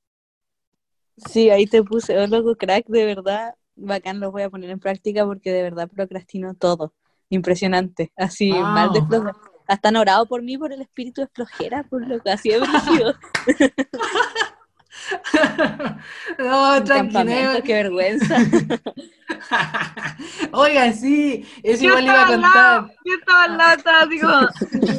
Sí, 1.16 1.50
ahí 1.50 1.66
te 1.66 1.82
puse, 1.82 2.18
oh, 2.18 2.26
loco, 2.26 2.56
crack, 2.56 2.86
de 2.86 3.04
verdad, 3.04 3.54
bacán, 3.76 4.20
lo 4.20 4.30
voy 4.32 4.42
a 4.42 4.50
poner 4.50 4.70
en 4.70 4.80
práctica 4.80 5.24
porque 5.26 5.52
de 5.52 5.62
verdad 5.62 5.88
procrastino 5.88 6.54
todo. 6.54 6.94
Impresionante, 7.28 8.12
así, 8.16 8.50
Wow. 8.52 8.62
mal 8.62 8.92
de 8.92 9.04
floja. 9.04 9.32
Hasta 9.68 9.88
han 9.90 9.96
orado 9.96 10.26
por 10.26 10.42
mí 10.42 10.58
por 10.58 10.72
el 10.72 10.80
espíritu 10.82 11.20
de 11.20 11.28
flojera, 11.28 11.84
por 11.84 12.06
lo 12.06 12.18
que 12.20 12.30
así 12.30 12.48
de 12.50 12.58
brígido. 12.60 13.14
no, 16.38 16.84
tranquilo. 16.84 17.62
qué 17.64 17.74
vergüenza. 17.74 18.36
Oigan, 20.52 20.94
sí, 20.94 21.46
eso 21.62 21.82
Yo 21.84 21.88
igual 21.90 22.04
iba 22.04 22.22
a 22.22 22.26
al 22.26 22.40
lado, 22.40 22.80
contar. 22.82 22.96
yo 23.04 23.14
estaba 23.14 23.44
al 23.44 23.56
lado, 23.56 23.76
estaba 23.76 24.00
así 24.02 24.20
como, 24.20 24.40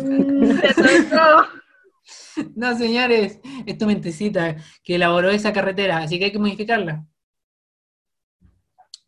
mm. 0.04 0.60
No, 2.56 2.78
señores, 2.78 3.40
es 3.66 3.78
tu 3.78 3.86
mentecita 3.86 4.56
que 4.84 4.96
elaboró 4.96 5.30
esa 5.30 5.54
carretera, 5.54 5.98
así 6.00 6.20
que 6.20 6.26
hay 6.26 6.32
que 6.32 6.40
modificarla. 6.40 7.06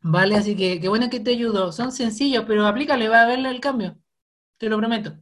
Vale, 0.01 0.35
así 0.35 0.55
que 0.55 0.81
qué 0.81 0.89
bueno 0.89 1.09
que 1.09 1.19
te 1.19 1.31
ayudo. 1.31 1.71
Son 1.71 1.91
sencillos, 1.91 2.43
pero 2.45 2.67
aplícale, 2.67 3.07
va 3.07 3.21
a 3.21 3.27
verle 3.27 3.49
el 3.49 3.61
cambio. 3.61 3.97
Te 4.57 4.67
lo 4.69 4.77
prometo. 4.77 5.17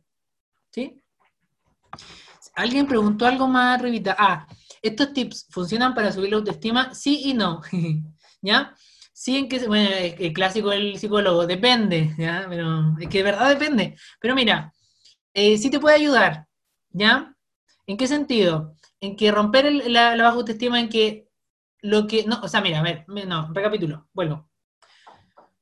¿Sí? 0.71 1.01
Alguien 2.55 2.87
preguntó 2.87 3.25
algo 3.25 3.47
más 3.47 3.79
arribita. 3.79 4.15
Ah, 4.17 4.47
¿estos 4.81 5.13
tips 5.13 5.47
funcionan 5.51 5.93
para 5.93 6.11
subir 6.11 6.31
la 6.31 6.37
autoestima? 6.37 6.93
Sí 6.95 7.21
y 7.25 7.33
no. 7.33 7.61
¿Ya? 8.41 8.75
Sí, 9.13 9.37
en 9.37 9.47
que, 9.47 9.67
bueno, 9.67 9.89
el 9.95 10.33
clásico 10.33 10.71
del 10.71 10.97
psicólogo, 10.97 11.45
depende, 11.45 12.15
¿ya? 12.17 12.47
Pero 12.49 12.95
es 12.99 13.07
que 13.07 13.19
de 13.19 13.23
verdad 13.23 13.49
depende. 13.49 13.95
Pero 14.19 14.33
mira, 14.33 14.73
eh, 15.33 15.57
sí 15.59 15.69
te 15.69 15.79
puede 15.79 15.97
ayudar, 15.97 16.47
¿ya? 16.89 17.30
¿En 17.91 17.97
qué 17.97 18.07
sentido? 18.07 18.77
En 19.01 19.17
que 19.17 19.33
romper 19.33 19.69
la, 19.89 20.15
baja 20.15 20.37
autoestima, 20.37 20.79
en 20.79 20.87
que 20.87 21.27
lo 21.81 22.07
que, 22.07 22.23
no, 22.25 22.39
o 22.41 22.47
sea, 22.47 22.61
mira, 22.61 22.79
a 22.79 22.83
ver, 22.83 23.03
no, 23.09 23.51
recapitulo, 23.51 24.07
vuelvo. 24.13 24.49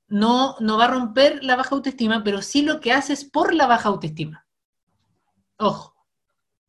No, 0.07 0.55
no 0.59 0.77
va 0.77 0.86
a 0.86 0.89
romper 0.89 1.43
la 1.43 1.55
baja 1.55 1.74
autoestima, 1.74 2.24
pero 2.24 2.43
sí 2.43 2.62
lo 2.62 2.81
que 2.81 2.93
haces 2.93 3.25
por 3.25 3.55
la 3.55 3.65
baja 3.65 3.89
autoestima. 3.89 4.45
Ojo, 5.57 5.95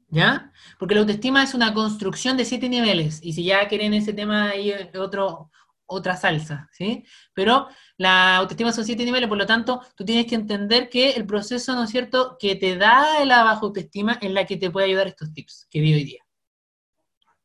¿ya? 0.09 0.51
Porque 0.79 0.95
la 0.95 1.03
autoestima 1.03 1.43
es 1.43 1.53
una 1.53 1.75
construcción 1.75 2.39
de 2.39 2.47
siete 2.47 2.71
niveles, 2.71 3.21
y 3.23 3.35
si 3.35 3.45
ya 3.45 3.69
quieren 3.69 3.93
ese 3.93 4.15
tema 4.15 4.49
ahí 4.49 4.73
otro, 4.99 5.51
otra 5.91 6.17
salsa, 6.17 6.69
¿sí? 6.73 7.05
Pero 7.35 7.69
la 7.97 8.37
autoestima 8.37 8.73
son 8.73 8.85
siete 8.85 9.05
niveles, 9.05 9.29
por 9.29 9.39
lo 9.39 9.47
tanto, 9.47 9.83
tú 9.97 10.05
tienes 10.05 10.27
que 10.27 10.37
entender 10.37 10.89
que 10.89 11.11
el 11.11 11.27
proceso, 11.27 11.75
¿no 11.75 11.85
es 11.85 11.91
cierto?, 11.91 12.37
que 12.39 12.55
te 12.55 12.77
da 12.77 13.25
la 13.25 13.43
baja 13.43 13.61
autoestima 13.61 14.19
es 14.23 14.31
la 14.31 14.47
que 14.47 14.57
te 14.57 14.71
puede 14.71 14.87
ayudar 14.87 15.09
estos 15.09 15.33
tips 15.33 15.67
que 15.71 15.81
vi 15.81 15.93
hoy 15.95 16.05
día. 16.05 16.23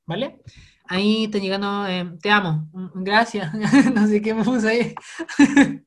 ¿Vale? 0.06 0.40
Ahí 0.88 1.26
está 1.26 1.40
llegando, 1.40 1.88
eh, 1.88 2.06
te 2.22 2.30
amo, 2.30 2.70
gracias, 2.94 3.52
no 3.96 4.08
sé 4.08 4.22
qué 4.22 4.34
me 4.34 4.44
puse 4.44 4.70
ahí. 4.70 4.96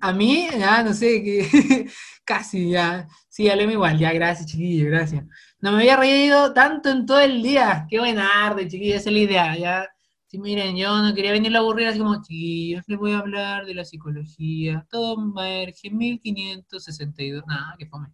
A 0.00 0.12
mí, 0.12 0.48
ya, 0.58 0.82
no 0.82 0.94
sé, 0.94 1.22
que 1.22 1.86
casi, 2.24 2.70
ya, 2.70 3.06
sí, 3.28 3.48
hablemos 3.50 3.74
igual, 3.74 3.98
ya, 3.98 4.12
gracias, 4.12 4.50
chiquillo, 4.50 4.86
gracias. 4.86 5.24
No 5.60 5.72
me 5.72 5.78
había 5.78 5.96
reído 5.96 6.54
tanto 6.54 6.90
en 6.90 7.04
todo 7.04 7.20
el 7.20 7.42
día, 7.42 7.86
qué 7.90 7.98
buena 7.98 8.28
tarde, 8.32 8.68
chiquillo, 8.68 8.96
esa 8.96 9.10
es 9.10 9.14
la 9.14 9.20
idea, 9.20 9.56
ya. 9.58 9.88
Sí, 10.30 10.38
miren, 10.38 10.76
yo 10.76 10.96
no 11.02 11.12
quería 11.12 11.32
venir 11.32 11.56
a 11.56 11.58
aburrir 11.58 11.88
así 11.88 11.98
como, 11.98 12.22
chiquillos, 12.22 12.84
les 12.86 12.96
voy 12.96 13.14
a 13.14 13.18
hablar 13.18 13.66
de 13.66 13.74
la 13.74 13.84
psicología, 13.84 14.86
todo 14.88 15.20
emerge 15.20 15.88
en 15.88 15.98
1562, 15.98 17.44
nada, 17.48 17.74
que 17.76 17.86
fome. 17.86 18.12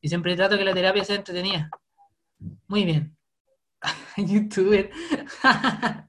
Y 0.00 0.08
siempre 0.08 0.34
trato 0.34 0.56
que 0.56 0.64
la 0.64 0.72
terapia 0.72 1.04
sea 1.04 1.16
entretenida. 1.16 1.68
Muy 2.68 2.84
bien. 2.84 3.14
Youtuber. 4.16 4.90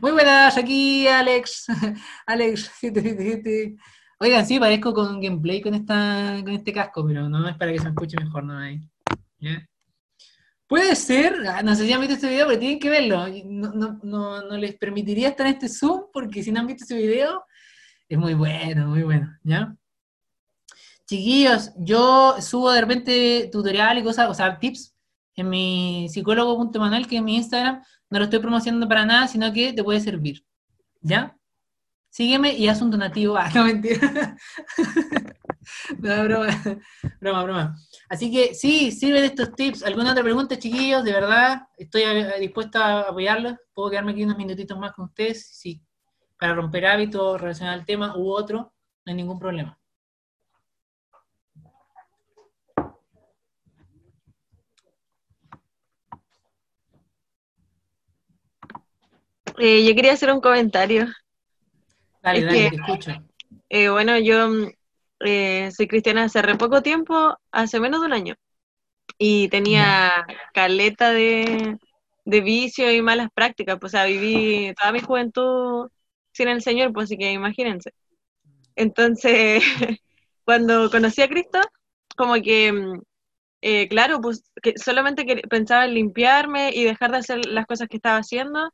Muy 0.00 0.12
buenas, 0.12 0.56
aquí 0.56 1.06
Alex. 1.06 1.66
Alex 2.26 2.70
777. 2.80 3.76
Oigan, 4.20 4.46
sí, 4.46 4.58
parezco 4.58 4.94
con 4.94 5.20
gameplay 5.20 5.60
con 5.60 5.74
esta, 5.74 6.40
con 6.42 6.54
este 6.54 6.72
casco, 6.72 7.06
pero 7.06 7.28
no 7.28 7.46
es 7.46 7.58
para 7.58 7.72
que 7.72 7.78
se 7.78 7.88
escuche 7.88 8.16
mejor, 8.24 8.44
no 8.44 8.56
ahí. 8.56 8.80
¿Ya? 9.38 9.68
Puede 10.68 10.94
ser, 10.96 11.34
ah, 11.48 11.62
no 11.62 11.74
sé 11.74 11.86
si 11.86 11.92
han 11.92 12.00
visto 12.00 12.14
este 12.14 12.28
video, 12.28 12.46
pero 12.46 12.58
tienen 12.58 12.78
que 12.78 12.90
verlo. 12.90 13.26
No, 13.46 13.72
no, 13.72 14.00
no, 14.02 14.42
no 14.42 14.56
les 14.58 14.76
permitiría 14.76 15.28
estar 15.28 15.46
en 15.46 15.54
este 15.54 15.68
Zoom, 15.68 16.02
porque 16.12 16.42
si 16.42 16.52
no 16.52 16.60
han 16.60 16.66
visto 16.66 16.84
este 16.84 16.96
video, 16.96 17.42
es 18.06 18.18
muy 18.18 18.34
bueno, 18.34 18.86
muy 18.86 19.02
bueno, 19.02 19.34
¿ya? 19.42 19.74
Chiquillos, 21.06 21.72
yo 21.78 22.36
subo 22.42 22.70
de 22.70 22.82
repente 22.82 23.48
tutorial 23.50 23.96
y 23.96 24.02
cosas, 24.02 24.28
o 24.28 24.34
sea, 24.34 24.58
tips 24.58 24.94
en 25.36 25.48
mi 25.48 26.06
psicólogo.manuel, 26.10 27.06
que 27.06 27.16
es 27.16 27.22
mi 27.22 27.36
Instagram, 27.36 27.82
no 28.10 28.18
lo 28.18 28.24
estoy 28.24 28.40
promocionando 28.40 28.86
para 28.86 29.06
nada, 29.06 29.26
sino 29.26 29.50
que 29.50 29.72
te 29.72 29.82
puede 29.82 30.00
servir, 30.00 30.44
¿ya? 31.00 31.34
Sígueme 32.10 32.52
y 32.52 32.68
haz 32.68 32.82
un 32.82 32.90
donativo. 32.90 33.36
Ah, 33.38 33.50
no, 33.54 33.64
mentira. 33.64 34.36
no, 35.98 36.24
broma, 36.24 36.46
broma, 37.20 37.42
broma. 37.44 37.76
Así 38.08 38.30
que 38.30 38.54
sí, 38.54 38.90
sirven 38.92 39.24
estos 39.24 39.54
tips. 39.54 39.82
¿Alguna 39.82 40.12
otra 40.12 40.22
pregunta, 40.22 40.58
chiquillos? 40.58 41.04
De 41.04 41.12
verdad, 41.12 41.62
estoy 41.76 42.02
eh, 42.02 42.34
dispuesta 42.40 42.84
a 42.84 43.00
apoyarlos. 43.10 43.54
¿Puedo 43.74 43.90
quedarme 43.90 44.12
aquí 44.12 44.24
unos 44.24 44.36
minutitos 44.38 44.78
más 44.78 44.92
con 44.92 45.06
ustedes? 45.06 45.48
Sí. 45.52 45.82
Para 46.38 46.54
romper 46.54 46.86
hábitos 46.86 47.40
relacionados 47.40 47.80
al 47.80 47.86
tema 47.86 48.16
u 48.16 48.28
otro, 48.30 48.58
no 48.58 49.10
hay 49.10 49.14
ningún 49.14 49.38
problema. 49.38 49.78
Eh, 59.58 59.84
yo 59.86 59.94
quería 59.94 60.12
hacer 60.12 60.32
un 60.32 60.40
comentario. 60.40 61.08
Dale, 62.22 62.38
Es 62.40 62.44
dale, 62.46 62.58
que- 62.58 62.70
te 62.70 62.76
escucho. 62.76 63.12
Eh, 63.70 63.88
bueno, 63.88 64.18
yo 64.18 64.48
mm, 64.48 64.70
eh, 65.20 65.70
soy 65.72 65.88
cristiana 65.88 66.24
hace 66.24 66.42
re 66.42 66.56
poco 66.56 66.82
tiempo, 66.82 67.36
hace 67.50 67.80
menos 67.80 68.00
de 68.00 68.06
un 68.06 68.12
año, 68.12 68.34
y 69.18 69.48
tenía 69.48 70.26
caleta 70.54 71.12
de, 71.12 71.78
de 72.24 72.40
vicio 72.40 72.92
y 72.92 73.02
malas 73.02 73.28
prácticas, 73.34 73.78
pues, 73.80 73.94
o 73.94 73.96
sea, 73.96 74.06
viví 74.06 74.74
toda 74.78 74.92
mi 74.92 75.00
juventud 75.00 75.90
sin 76.32 76.48
el 76.48 76.62
Señor, 76.62 76.92
pues 76.92 77.04
así 77.04 77.18
que 77.18 77.32
imagínense. 77.32 77.92
Entonces, 78.76 79.62
cuando 80.44 80.90
conocí 80.90 81.22
a 81.22 81.28
Cristo, 81.28 81.60
como 82.16 82.34
que, 82.34 82.72
mm, 82.72 83.00
eh, 83.62 83.88
claro, 83.88 84.20
pues 84.20 84.44
que 84.62 84.74
solamente 84.78 85.26
que 85.26 85.36
pensaba 85.48 85.84
en 85.86 85.94
limpiarme 85.94 86.70
y 86.74 86.84
dejar 86.84 87.10
de 87.12 87.18
hacer 87.18 87.46
las 87.46 87.66
cosas 87.66 87.88
que 87.88 87.96
estaba 87.96 88.18
haciendo, 88.18 88.70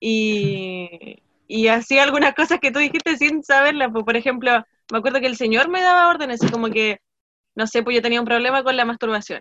y, 0.00 1.22
y 1.48 1.68
hacía 1.68 2.04
algunas 2.04 2.34
cosas 2.34 2.60
que 2.60 2.70
tú 2.70 2.78
dijiste 2.78 3.16
sin 3.16 3.42
saberlas, 3.42 3.90
pues, 3.92 4.04
por 4.04 4.16
ejemplo, 4.16 4.64
me 4.90 4.98
acuerdo 4.98 5.20
que 5.20 5.26
el 5.26 5.36
Señor 5.36 5.68
me 5.68 5.82
daba 5.82 6.08
órdenes, 6.08 6.42
y 6.42 6.48
como 6.50 6.70
que, 6.70 7.00
no 7.54 7.66
sé, 7.66 7.82
pues 7.82 7.96
yo 7.96 8.02
tenía 8.02 8.20
un 8.20 8.26
problema 8.26 8.62
con 8.62 8.76
la 8.76 8.84
masturbación. 8.84 9.40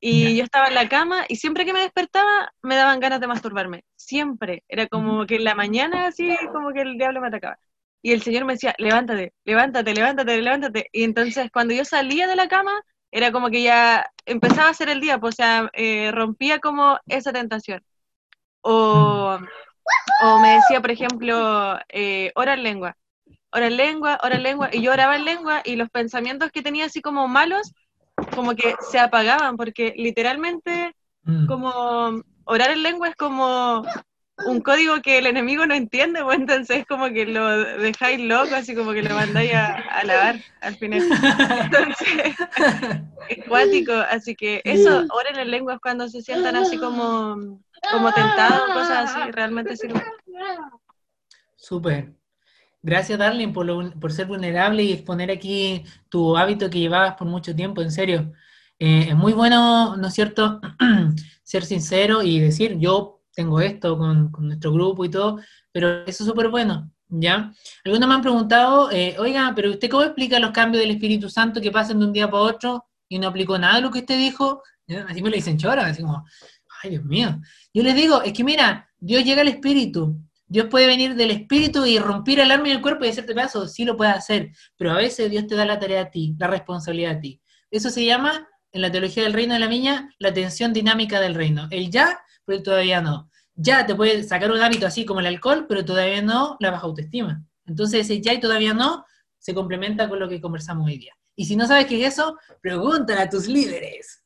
Y 0.00 0.34
Ya. 0.34 0.38
yo 0.38 0.44
estaba 0.44 0.68
en 0.68 0.74
la 0.74 0.88
cama 0.88 1.24
y 1.28 1.36
siempre 1.36 1.64
que 1.64 1.72
me 1.72 1.80
despertaba 1.80 2.52
me 2.62 2.76
daban 2.76 3.00
ganas 3.00 3.20
de 3.20 3.26
masturbarme. 3.26 3.84
Siempre. 3.96 4.62
Era 4.68 4.86
como 4.86 5.26
que 5.26 5.36
en 5.36 5.44
la 5.44 5.54
mañana 5.56 6.06
así 6.06 6.36
como 6.52 6.72
que 6.72 6.82
el 6.82 6.96
diablo 6.96 7.20
me 7.20 7.28
atacaba. 7.28 7.58
Y 8.00 8.12
el 8.12 8.22
Señor 8.22 8.44
me 8.44 8.52
decía, 8.52 8.74
levántate, 8.78 9.32
levántate, 9.44 9.92
levántate, 9.94 10.40
levántate. 10.40 10.88
Y 10.92 11.02
entonces 11.02 11.50
cuando 11.52 11.74
yo 11.74 11.84
salía 11.84 12.28
de 12.28 12.36
la 12.36 12.46
cama, 12.48 12.72
era 13.10 13.32
como 13.32 13.50
que 13.50 13.62
ya 13.62 14.08
empezaba 14.24 14.68
a 14.68 14.74
ser 14.74 14.88
el 14.88 15.00
día, 15.00 15.18
pues, 15.18 15.34
o 15.34 15.36
sea, 15.36 15.70
eh, 15.72 16.12
rompía 16.12 16.60
como 16.60 16.98
esa 17.08 17.32
tentación. 17.32 17.82
O, 18.60 19.38
o 20.22 20.38
me 20.40 20.54
decía, 20.54 20.80
por 20.80 20.90
ejemplo, 20.92 21.78
eh, 21.88 22.30
ora 22.36 22.54
en 22.54 22.62
lengua, 22.62 22.96
ora 23.52 23.66
en 23.66 23.76
lengua, 23.76 24.18
ora 24.22 24.36
en 24.36 24.42
lengua, 24.42 24.70
y 24.72 24.82
yo 24.82 24.92
oraba 24.92 25.16
en 25.16 25.24
lengua 25.24 25.62
y 25.64 25.76
los 25.76 25.90
pensamientos 25.90 26.50
que 26.50 26.62
tenía 26.62 26.86
así 26.86 27.00
como 27.00 27.28
malos, 27.28 27.72
como 28.34 28.54
que 28.54 28.74
se 28.90 28.98
apagaban, 28.98 29.56
porque 29.56 29.94
literalmente 29.96 30.94
Mm. 31.24 31.46
como 31.46 32.22
orar 32.44 32.70
en 32.70 32.82
lengua 32.82 33.08
es 33.08 33.16
como 33.16 33.82
un 34.46 34.60
código 34.60 35.02
que 35.02 35.18
el 35.18 35.26
enemigo 35.26 35.66
no 35.66 35.74
entiende, 35.74 36.22
pues 36.24 36.38
entonces 36.38 36.78
es 36.78 36.86
como 36.86 37.10
que 37.10 37.26
lo 37.26 37.58
dejáis 37.78 38.20
loco, 38.20 38.54
así 38.54 38.74
como 38.74 38.92
que 38.92 39.02
lo 39.02 39.14
mandáis 39.14 39.52
a, 39.52 39.74
a 39.74 40.04
lavar 40.04 40.36
al 40.62 40.76
final. 40.76 41.02
Entonces, 41.64 42.34
es 43.28 43.44
cuático, 43.46 43.92
así 43.92 44.34
que 44.34 44.62
eso, 44.64 45.04
oren 45.10 45.38
en 45.38 45.50
lenguas 45.50 45.80
cuando 45.82 46.08
se 46.08 46.22
sientan 46.22 46.56
así 46.56 46.78
como, 46.78 47.60
como 47.90 48.14
tentados, 48.14 48.62
cosas 48.72 49.10
así, 49.10 49.30
realmente 49.32 49.76
sirve. 49.76 50.02
Súper. 51.56 52.12
Gracias, 52.88 53.18
Darlene, 53.18 53.52
por, 53.52 54.12
ser 54.12 54.26
vulnerable 54.26 54.82
y 54.82 54.92
exponer 54.92 55.30
aquí 55.30 55.84
tu 56.08 56.38
hábito 56.38 56.70
que 56.70 56.78
llevabas 56.78 57.16
por 57.16 57.28
mucho 57.28 57.54
tiempo, 57.54 57.82
en 57.82 57.92
serio. 57.92 58.32
Eh, 58.78 59.08
es 59.10 59.14
muy 59.14 59.34
bueno, 59.34 59.94
¿no 59.98 60.08
es 60.08 60.14
cierto?, 60.14 60.58
ser 61.42 61.66
sincero 61.66 62.22
y 62.22 62.40
decir, 62.40 62.78
yo 62.78 63.20
tengo 63.34 63.60
esto 63.60 63.98
con, 63.98 64.30
con 64.32 64.46
nuestro 64.46 64.72
grupo 64.72 65.04
y 65.04 65.10
todo, 65.10 65.38
pero 65.70 66.00
eso 66.06 66.24
es 66.24 66.26
súper 66.30 66.48
bueno, 66.48 66.90
¿ya? 67.08 67.52
Algunos 67.84 68.08
me 68.08 68.14
han 68.14 68.22
preguntado, 68.22 68.90
eh, 68.90 69.16
oiga, 69.18 69.52
pero 69.54 69.70
¿usted 69.70 69.90
cómo 69.90 70.04
explica 70.04 70.38
los 70.38 70.52
cambios 70.52 70.82
del 70.82 70.92
Espíritu 70.92 71.28
Santo 71.28 71.60
que 71.60 71.70
pasan 71.70 71.98
de 71.98 72.06
un 72.06 72.12
día 72.14 72.30
para 72.30 72.42
otro 72.42 72.86
y 73.06 73.18
no 73.18 73.28
aplicó 73.28 73.58
nada 73.58 73.80
lo 73.80 73.90
que 73.90 73.98
usted 73.98 74.16
dijo? 74.16 74.62
¿Ya? 74.86 75.04
Así 75.06 75.20
me 75.20 75.28
lo 75.28 75.36
dicen 75.36 75.58
chora, 75.58 75.84
así 75.84 76.02
ay, 76.82 76.90
Dios 76.90 77.04
mío. 77.04 77.38
Yo 77.74 77.82
les 77.82 77.94
digo, 77.94 78.22
es 78.22 78.32
que 78.32 78.44
mira, 78.44 78.88
Dios 78.98 79.24
llega 79.24 79.42
al 79.42 79.48
Espíritu, 79.48 80.16
Dios 80.48 80.66
puede 80.70 80.86
venir 80.86 81.14
del 81.14 81.30
espíritu 81.30 81.84
y 81.86 81.98
romper 81.98 82.40
el 82.40 82.50
alma 82.50 82.68
y 82.68 82.72
el 82.72 82.80
cuerpo 82.82 83.04
y 83.04 83.08
hacerte 83.08 83.34
pedazo, 83.34 83.68
sí 83.68 83.84
lo 83.84 83.96
puede 83.96 84.10
hacer, 84.10 84.50
pero 84.76 84.92
a 84.92 84.96
veces 84.96 85.30
Dios 85.30 85.46
te 85.46 85.54
da 85.54 85.64
la 85.66 85.78
tarea 85.78 86.02
a 86.02 86.10
ti, 86.10 86.34
la 86.38 86.46
responsabilidad 86.46 87.16
a 87.16 87.20
ti. 87.20 87.40
Eso 87.70 87.90
se 87.90 88.04
llama, 88.04 88.48
en 88.72 88.82
la 88.82 88.90
teología 88.90 89.22
del 89.24 89.32
reino 89.34 89.54
de 89.54 89.60
la 89.60 89.66
viña, 89.68 90.10
la 90.18 90.32
tensión 90.32 90.72
dinámica 90.72 91.20
del 91.20 91.34
reino. 91.34 91.68
El 91.70 91.90
ya, 91.90 92.20
pero 92.44 92.62
todavía 92.62 93.00
no. 93.00 93.30
Ya 93.54 93.84
te 93.86 93.94
puede 93.94 94.22
sacar 94.22 94.50
un 94.52 94.60
hábito 94.60 94.86
así 94.86 95.04
como 95.04 95.20
el 95.20 95.26
alcohol, 95.26 95.66
pero 95.68 95.84
todavía 95.84 96.22
no 96.22 96.56
la 96.60 96.70
baja 96.70 96.84
autoestima. 96.86 97.44
Entonces 97.66 98.00
ese 98.02 98.20
ya 98.20 98.32
y 98.32 98.40
todavía 98.40 98.72
no 98.72 99.04
se 99.38 99.54
complementa 99.54 100.08
con 100.08 100.18
lo 100.18 100.28
que 100.28 100.40
conversamos 100.40 100.86
hoy 100.86 100.98
día. 100.98 101.12
Y 101.36 101.44
si 101.46 101.56
no 101.56 101.66
sabes 101.66 101.86
qué 101.86 102.04
es 102.04 102.14
eso, 102.14 102.36
pregúntale 102.62 103.20
a 103.20 103.28
tus 103.28 103.46
líderes. 103.48 104.24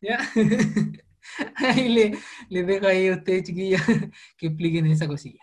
¿Ya? 0.00 0.18
Ahí 1.56 1.88
le- 2.50 2.62
dejo 2.64 2.86
ahí 2.86 3.08
a 3.08 3.16
ustedes, 3.16 3.44
chiquillos, 3.44 3.82
que 4.36 4.46
expliquen 4.46 4.86
esa 4.86 5.06
cosilla. 5.06 5.40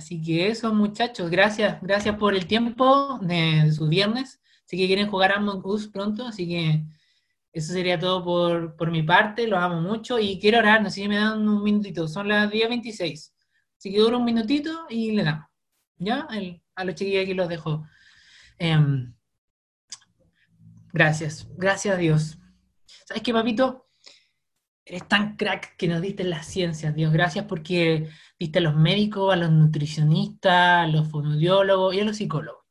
Así 0.00 0.22
que 0.22 0.48
eso, 0.48 0.72
muchachos, 0.72 1.28
gracias, 1.28 1.78
gracias 1.82 2.16
por 2.16 2.34
el 2.34 2.46
tiempo 2.46 3.18
de, 3.20 3.70
sus 3.70 3.86
viernes. 3.90 4.40
Sé 4.64 4.78
que 4.78 4.86
quieren 4.86 5.10
jugar 5.10 5.32
Among 5.32 5.60
Us 5.62 5.88
pronto, 5.88 6.26
así 6.26 6.48
que 6.48 6.86
eso 7.52 7.74
sería 7.74 7.98
todo 7.98 8.24
por, 8.24 8.76
por 8.76 8.90
mi 8.90 9.02
parte, 9.02 9.46
los 9.46 9.58
amo 9.58 9.82
mucho 9.82 10.18
y 10.18 10.40
quiero 10.40 10.60
orar, 10.60 10.82
no 10.82 10.88
sé 10.88 11.02
si 11.02 11.08
me 11.08 11.16
dan 11.16 11.46
un 11.46 11.62
minutito, 11.62 12.08
son 12.08 12.28
las 12.28 12.50
10.26, 12.50 13.32
así 13.76 13.92
que 13.92 13.98
dura 13.98 14.16
un 14.16 14.24
minutito 14.24 14.86
y 14.88 15.12
le 15.12 15.22
damos, 15.22 15.46
¿ya? 15.98 16.26
A 16.74 16.84
los 16.84 16.94
chiquillos 16.94 17.24
aquí 17.24 17.34
los 17.34 17.50
dejo. 17.50 17.84
Em, 18.56 19.14
gracias, 20.94 21.46
gracias 21.58 21.94
a 21.94 21.98
Dios. 21.98 22.38
¿Sabes 23.04 23.22
qué, 23.22 23.34
papito? 23.34 23.89
Eres 24.90 25.06
tan 25.06 25.36
crack 25.36 25.76
que 25.76 25.86
nos 25.86 26.00
diste 26.00 26.24
las 26.24 26.46
ciencias, 26.46 26.92
Dios. 26.96 27.12
Gracias 27.12 27.44
porque 27.44 28.08
diste 28.40 28.58
a 28.58 28.62
los 28.62 28.74
médicos, 28.74 29.32
a 29.32 29.36
los 29.36 29.48
nutricionistas, 29.48 30.82
a 30.82 30.86
los 30.88 31.06
fonoaudiólogos 31.06 31.94
y 31.94 32.00
a 32.00 32.04
los 32.04 32.16
psicólogos. 32.16 32.64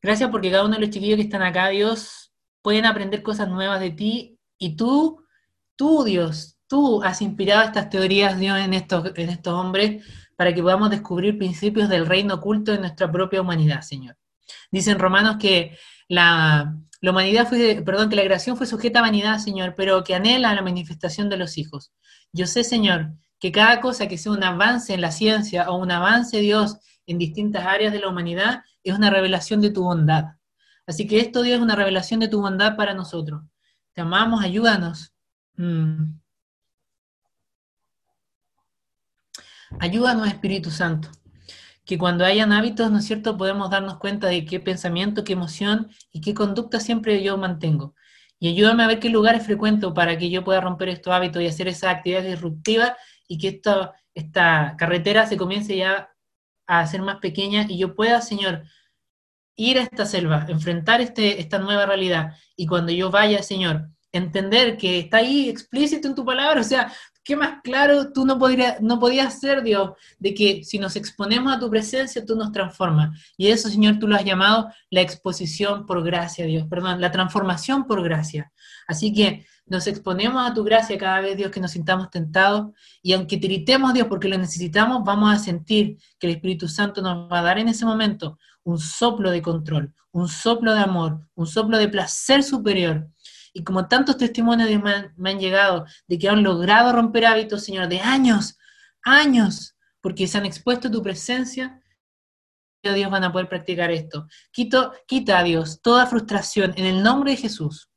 Gracias 0.00 0.30
porque 0.30 0.50
cada 0.50 0.64
uno 0.64 0.76
de 0.76 0.80
los 0.80 0.88
chiquillos 0.88 1.16
que 1.16 1.24
están 1.24 1.42
acá, 1.42 1.68
Dios, 1.68 2.32
pueden 2.62 2.86
aprender 2.86 3.22
cosas 3.22 3.50
nuevas 3.50 3.80
de 3.80 3.90
ti 3.90 4.38
y 4.56 4.76
tú, 4.76 5.26
tú, 5.76 6.04
Dios, 6.04 6.56
tú 6.68 7.02
has 7.02 7.20
inspirado 7.20 7.64
estas 7.64 7.90
teorías, 7.90 8.38
Dios, 8.38 8.58
en 8.58 8.72
estos, 8.72 9.12
en 9.14 9.28
estos 9.28 9.52
hombres 9.52 10.06
para 10.36 10.54
que 10.54 10.62
podamos 10.62 10.88
descubrir 10.88 11.36
principios 11.36 11.90
del 11.90 12.06
reino 12.06 12.36
oculto 12.36 12.72
en 12.72 12.80
nuestra 12.80 13.12
propia 13.12 13.42
humanidad, 13.42 13.82
Señor. 13.82 14.16
Dicen 14.70 14.98
Romanos 14.98 15.36
que 15.40 15.76
la, 16.08 16.76
humanidad 17.02 17.48
fue, 17.48 17.82
perdón, 17.84 18.08
que 18.08 18.16
la 18.16 18.24
creación 18.24 18.56
fue 18.56 18.66
sujeta 18.66 18.98
a 19.00 19.02
vanidad, 19.02 19.38
Señor, 19.38 19.74
pero 19.76 20.02
que 20.04 20.14
anhela 20.14 20.54
la 20.54 20.62
manifestación 20.62 21.28
de 21.28 21.36
los 21.36 21.58
hijos. 21.58 21.92
Yo 22.32 22.46
sé, 22.46 22.64
Señor, 22.64 23.12
que 23.38 23.52
cada 23.52 23.80
cosa 23.80 24.08
que 24.08 24.18
sea 24.18 24.32
un 24.32 24.42
avance 24.42 24.94
en 24.94 25.00
la 25.00 25.12
ciencia 25.12 25.70
o 25.70 25.76
un 25.76 25.90
avance, 25.90 26.40
Dios, 26.40 26.78
en 27.06 27.18
distintas 27.18 27.64
áreas 27.66 27.92
de 27.92 28.00
la 28.00 28.08
humanidad, 28.08 28.62
es 28.82 28.94
una 28.94 29.10
revelación 29.10 29.60
de 29.60 29.70
tu 29.70 29.82
bondad. 29.82 30.36
Así 30.86 31.06
que 31.06 31.20
esto, 31.20 31.42
Dios, 31.42 31.56
es 31.56 31.62
una 31.62 31.76
revelación 31.76 32.20
de 32.20 32.28
tu 32.28 32.40
bondad 32.40 32.76
para 32.76 32.94
nosotros. 32.94 33.42
Te 33.92 34.02
amamos, 34.02 34.44
ayúdanos. 34.44 35.12
Mm. 35.56 36.18
Ayúdanos, 39.80 40.28
Espíritu 40.28 40.70
Santo. 40.70 41.10
Que 41.86 41.96
cuando 41.96 42.24
hayan 42.26 42.52
hábitos, 42.52 42.90
¿no 42.90 42.98
es 42.98 43.06
cierto?, 43.06 43.38
podemos 43.38 43.70
darnos 43.70 43.98
cuenta 43.98 44.26
de 44.26 44.44
qué 44.44 44.60
pensamiento, 44.60 45.24
qué 45.24 45.32
emoción 45.32 45.90
y 46.12 46.20
qué 46.20 46.34
conducta 46.34 46.80
siempre 46.80 47.22
yo 47.22 47.38
mantengo. 47.38 47.94
Y 48.38 48.48
ayúdame 48.48 48.82
a 48.82 48.88
ver 48.88 49.00
qué 49.00 49.08
lugares 49.08 49.46
frecuento 49.46 49.94
para 49.94 50.18
que 50.18 50.28
yo 50.28 50.44
pueda 50.44 50.60
romper 50.60 50.90
estos 50.90 51.14
hábitos 51.14 51.42
y 51.42 51.46
hacer 51.46 51.68
esas 51.68 51.94
actividades 51.94 52.32
disruptivas 52.32 52.92
y 53.26 53.38
que 53.38 53.48
esta, 53.48 53.94
esta 54.14 54.74
carretera 54.76 55.26
se 55.26 55.38
comience 55.38 55.76
ya 55.76 56.10
a 56.66 56.80
hacer 56.80 57.00
más 57.00 57.16
pequeña 57.16 57.64
y 57.68 57.78
yo 57.78 57.94
pueda, 57.94 58.20
Señor, 58.20 58.64
ir 59.56 59.78
a 59.78 59.82
esta 59.82 60.04
selva, 60.04 60.44
enfrentar 60.48 61.00
este, 61.00 61.40
esta 61.40 61.58
nueva 61.58 61.86
realidad. 61.86 62.34
Y 62.56 62.66
cuando 62.66 62.92
yo 62.92 63.10
vaya, 63.10 63.42
Señor, 63.42 63.88
entender 64.12 64.76
que 64.76 64.98
está 65.00 65.18
ahí 65.18 65.48
explícito 65.48 66.08
en 66.08 66.14
tu 66.14 66.24
palabra, 66.24 66.60
o 66.60 66.64
sea, 66.64 66.92
¿qué 67.26 67.34
más 67.34 67.60
claro 67.64 68.12
tú 68.12 68.24
no, 68.24 68.38
podrías, 68.38 68.80
no 68.80 69.00
podías 69.00 69.40
ser, 69.40 69.64
Dios, 69.64 69.90
de 70.20 70.32
que 70.32 70.62
si 70.62 70.78
nos 70.78 70.94
exponemos 70.94 71.52
a 71.52 71.58
tu 71.58 71.68
presencia, 71.68 72.24
tú 72.24 72.36
nos 72.36 72.52
transformas? 72.52 73.18
Y 73.36 73.48
eso, 73.48 73.68
Señor, 73.68 73.98
tú 73.98 74.06
lo 74.06 74.14
has 74.14 74.24
llamado 74.24 74.70
la 74.90 75.00
exposición 75.00 75.86
por 75.86 76.04
gracia, 76.04 76.46
Dios, 76.46 76.66
perdón, 76.70 77.00
la 77.00 77.10
transformación 77.10 77.84
por 77.84 78.02
gracia. 78.04 78.52
Así 78.86 79.12
que 79.12 79.44
nos 79.66 79.88
exponemos 79.88 80.48
a 80.48 80.54
tu 80.54 80.62
gracia 80.62 80.96
cada 80.96 81.20
vez, 81.20 81.36
Dios, 81.36 81.50
que 81.50 81.58
nos 81.58 81.72
sintamos 81.72 82.10
tentados, 82.10 82.68
y 83.02 83.12
aunque 83.12 83.36
tiritemos, 83.38 83.92
Dios, 83.92 84.06
porque 84.06 84.28
lo 84.28 84.38
necesitamos, 84.38 85.02
vamos 85.04 85.34
a 85.34 85.40
sentir 85.40 85.98
que 86.20 86.28
el 86.28 86.34
Espíritu 86.34 86.68
Santo 86.68 87.02
nos 87.02 87.30
va 87.30 87.40
a 87.40 87.42
dar 87.42 87.58
en 87.58 87.68
ese 87.68 87.84
momento 87.84 88.38
un 88.62 88.78
soplo 88.78 89.32
de 89.32 89.42
control, 89.42 89.92
un 90.12 90.28
soplo 90.28 90.74
de 90.74 90.80
amor, 90.80 91.20
un 91.34 91.48
soplo 91.48 91.76
de 91.76 91.88
placer 91.88 92.44
superior. 92.44 93.08
Y 93.56 93.64
como 93.64 93.88
tantos 93.88 94.18
testimonios 94.18 94.68
Dios, 94.68 94.82
me, 94.82 94.92
han, 94.92 95.14
me 95.16 95.30
han 95.30 95.40
llegado 95.40 95.86
de 96.06 96.18
que 96.18 96.28
han 96.28 96.42
logrado 96.42 96.92
romper 96.92 97.24
hábitos, 97.24 97.64
Señor, 97.64 97.88
de 97.88 98.00
años, 98.00 98.58
años, 99.02 99.74
porque 100.02 100.26
se 100.26 100.36
han 100.36 100.44
expuesto 100.44 100.88
a 100.88 100.90
tu 100.90 101.02
presencia, 101.02 101.80
Dios 102.82 103.10
van 103.10 103.24
a 103.24 103.32
poder 103.32 103.48
practicar 103.48 103.90
esto. 103.90 104.28
Quito, 104.52 104.92
quita 105.06 105.38
a 105.38 105.42
Dios 105.42 105.80
toda 105.80 106.04
frustración 106.04 106.74
en 106.76 106.84
el 106.84 107.02
nombre 107.02 107.30
de 107.30 107.38
Jesús. 107.38 107.88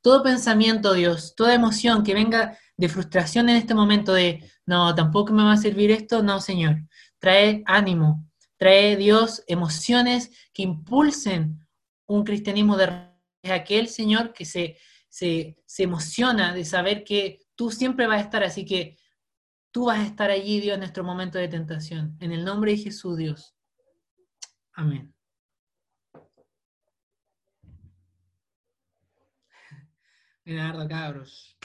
Todo 0.00 0.22
pensamiento, 0.22 0.94
Dios, 0.94 1.34
toda 1.36 1.52
emoción 1.52 2.02
que 2.02 2.14
venga 2.14 2.58
de 2.78 2.88
frustración 2.88 3.50
en 3.50 3.56
este 3.56 3.74
momento 3.74 4.14
de, 4.14 4.50
no, 4.64 4.94
tampoco 4.94 5.34
me 5.34 5.42
va 5.42 5.52
a 5.52 5.58
servir 5.58 5.90
esto, 5.90 6.22
no, 6.22 6.40
Señor. 6.40 6.76
Trae 7.18 7.62
ánimo, 7.66 8.26
trae 8.56 8.96
Dios 8.96 9.44
emociones 9.46 10.30
que 10.54 10.62
impulsen 10.62 11.68
un 12.06 12.24
cristianismo 12.24 12.78
de 12.78 13.11
aquel 13.50 13.88
Señor 13.88 14.32
que 14.32 14.44
se, 14.44 14.78
se, 15.08 15.56
se 15.66 15.82
emociona 15.82 16.54
de 16.54 16.64
saber 16.64 17.02
que 17.02 17.40
tú 17.56 17.70
siempre 17.70 18.06
vas 18.06 18.18
a 18.18 18.24
estar, 18.24 18.44
así 18.44 18.64
que 18.64 18.96
tú 19.72 19.86
vas 19.86 19.98
a 19.98 20.06
estar 20.06 20.30
allí, 20.30 20.60
Dios, 20.60 20.74
en 20.74 20.80
nuestro 20.80 21.02
momento 21.02 21.38
de 21.38 21.48
tentación. 21.48 22.16
En 22.20 22.32
el 22.32 22.44
nombre 22.44 22.72
de 22.72 22.78
Jesús, 22.78 23.16
Dios. 23.16 23.56
Amén. 24.74 25.14
Leonardo, 30.44 30.86
cabros. 30.88 31.56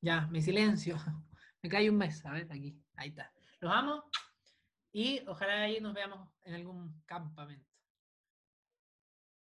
Ya, 0.00 0.26
mi 0.28 0.42
silencio. 0.42 0.96
Me 1.62 1.70
cae 1.70 1.88
un 1.88 1.96
mes, 1.96 2.24
a 2.26 2.32
ver, 2.32 2.52
aquí. 2.52 2.78
Ahí 2.96 3.08
está. 3.08 3.32
Los 3.60 3.72
amo 3.72 4.04
y 4.92 5.26
ojalá 5.26 5.62
ahí 5.62 5.80
nos 5.80 5.94
veamos 5.94 6.28
en 6.44 6.54
algún 6.54 7.02
campamento. 7.06 7.73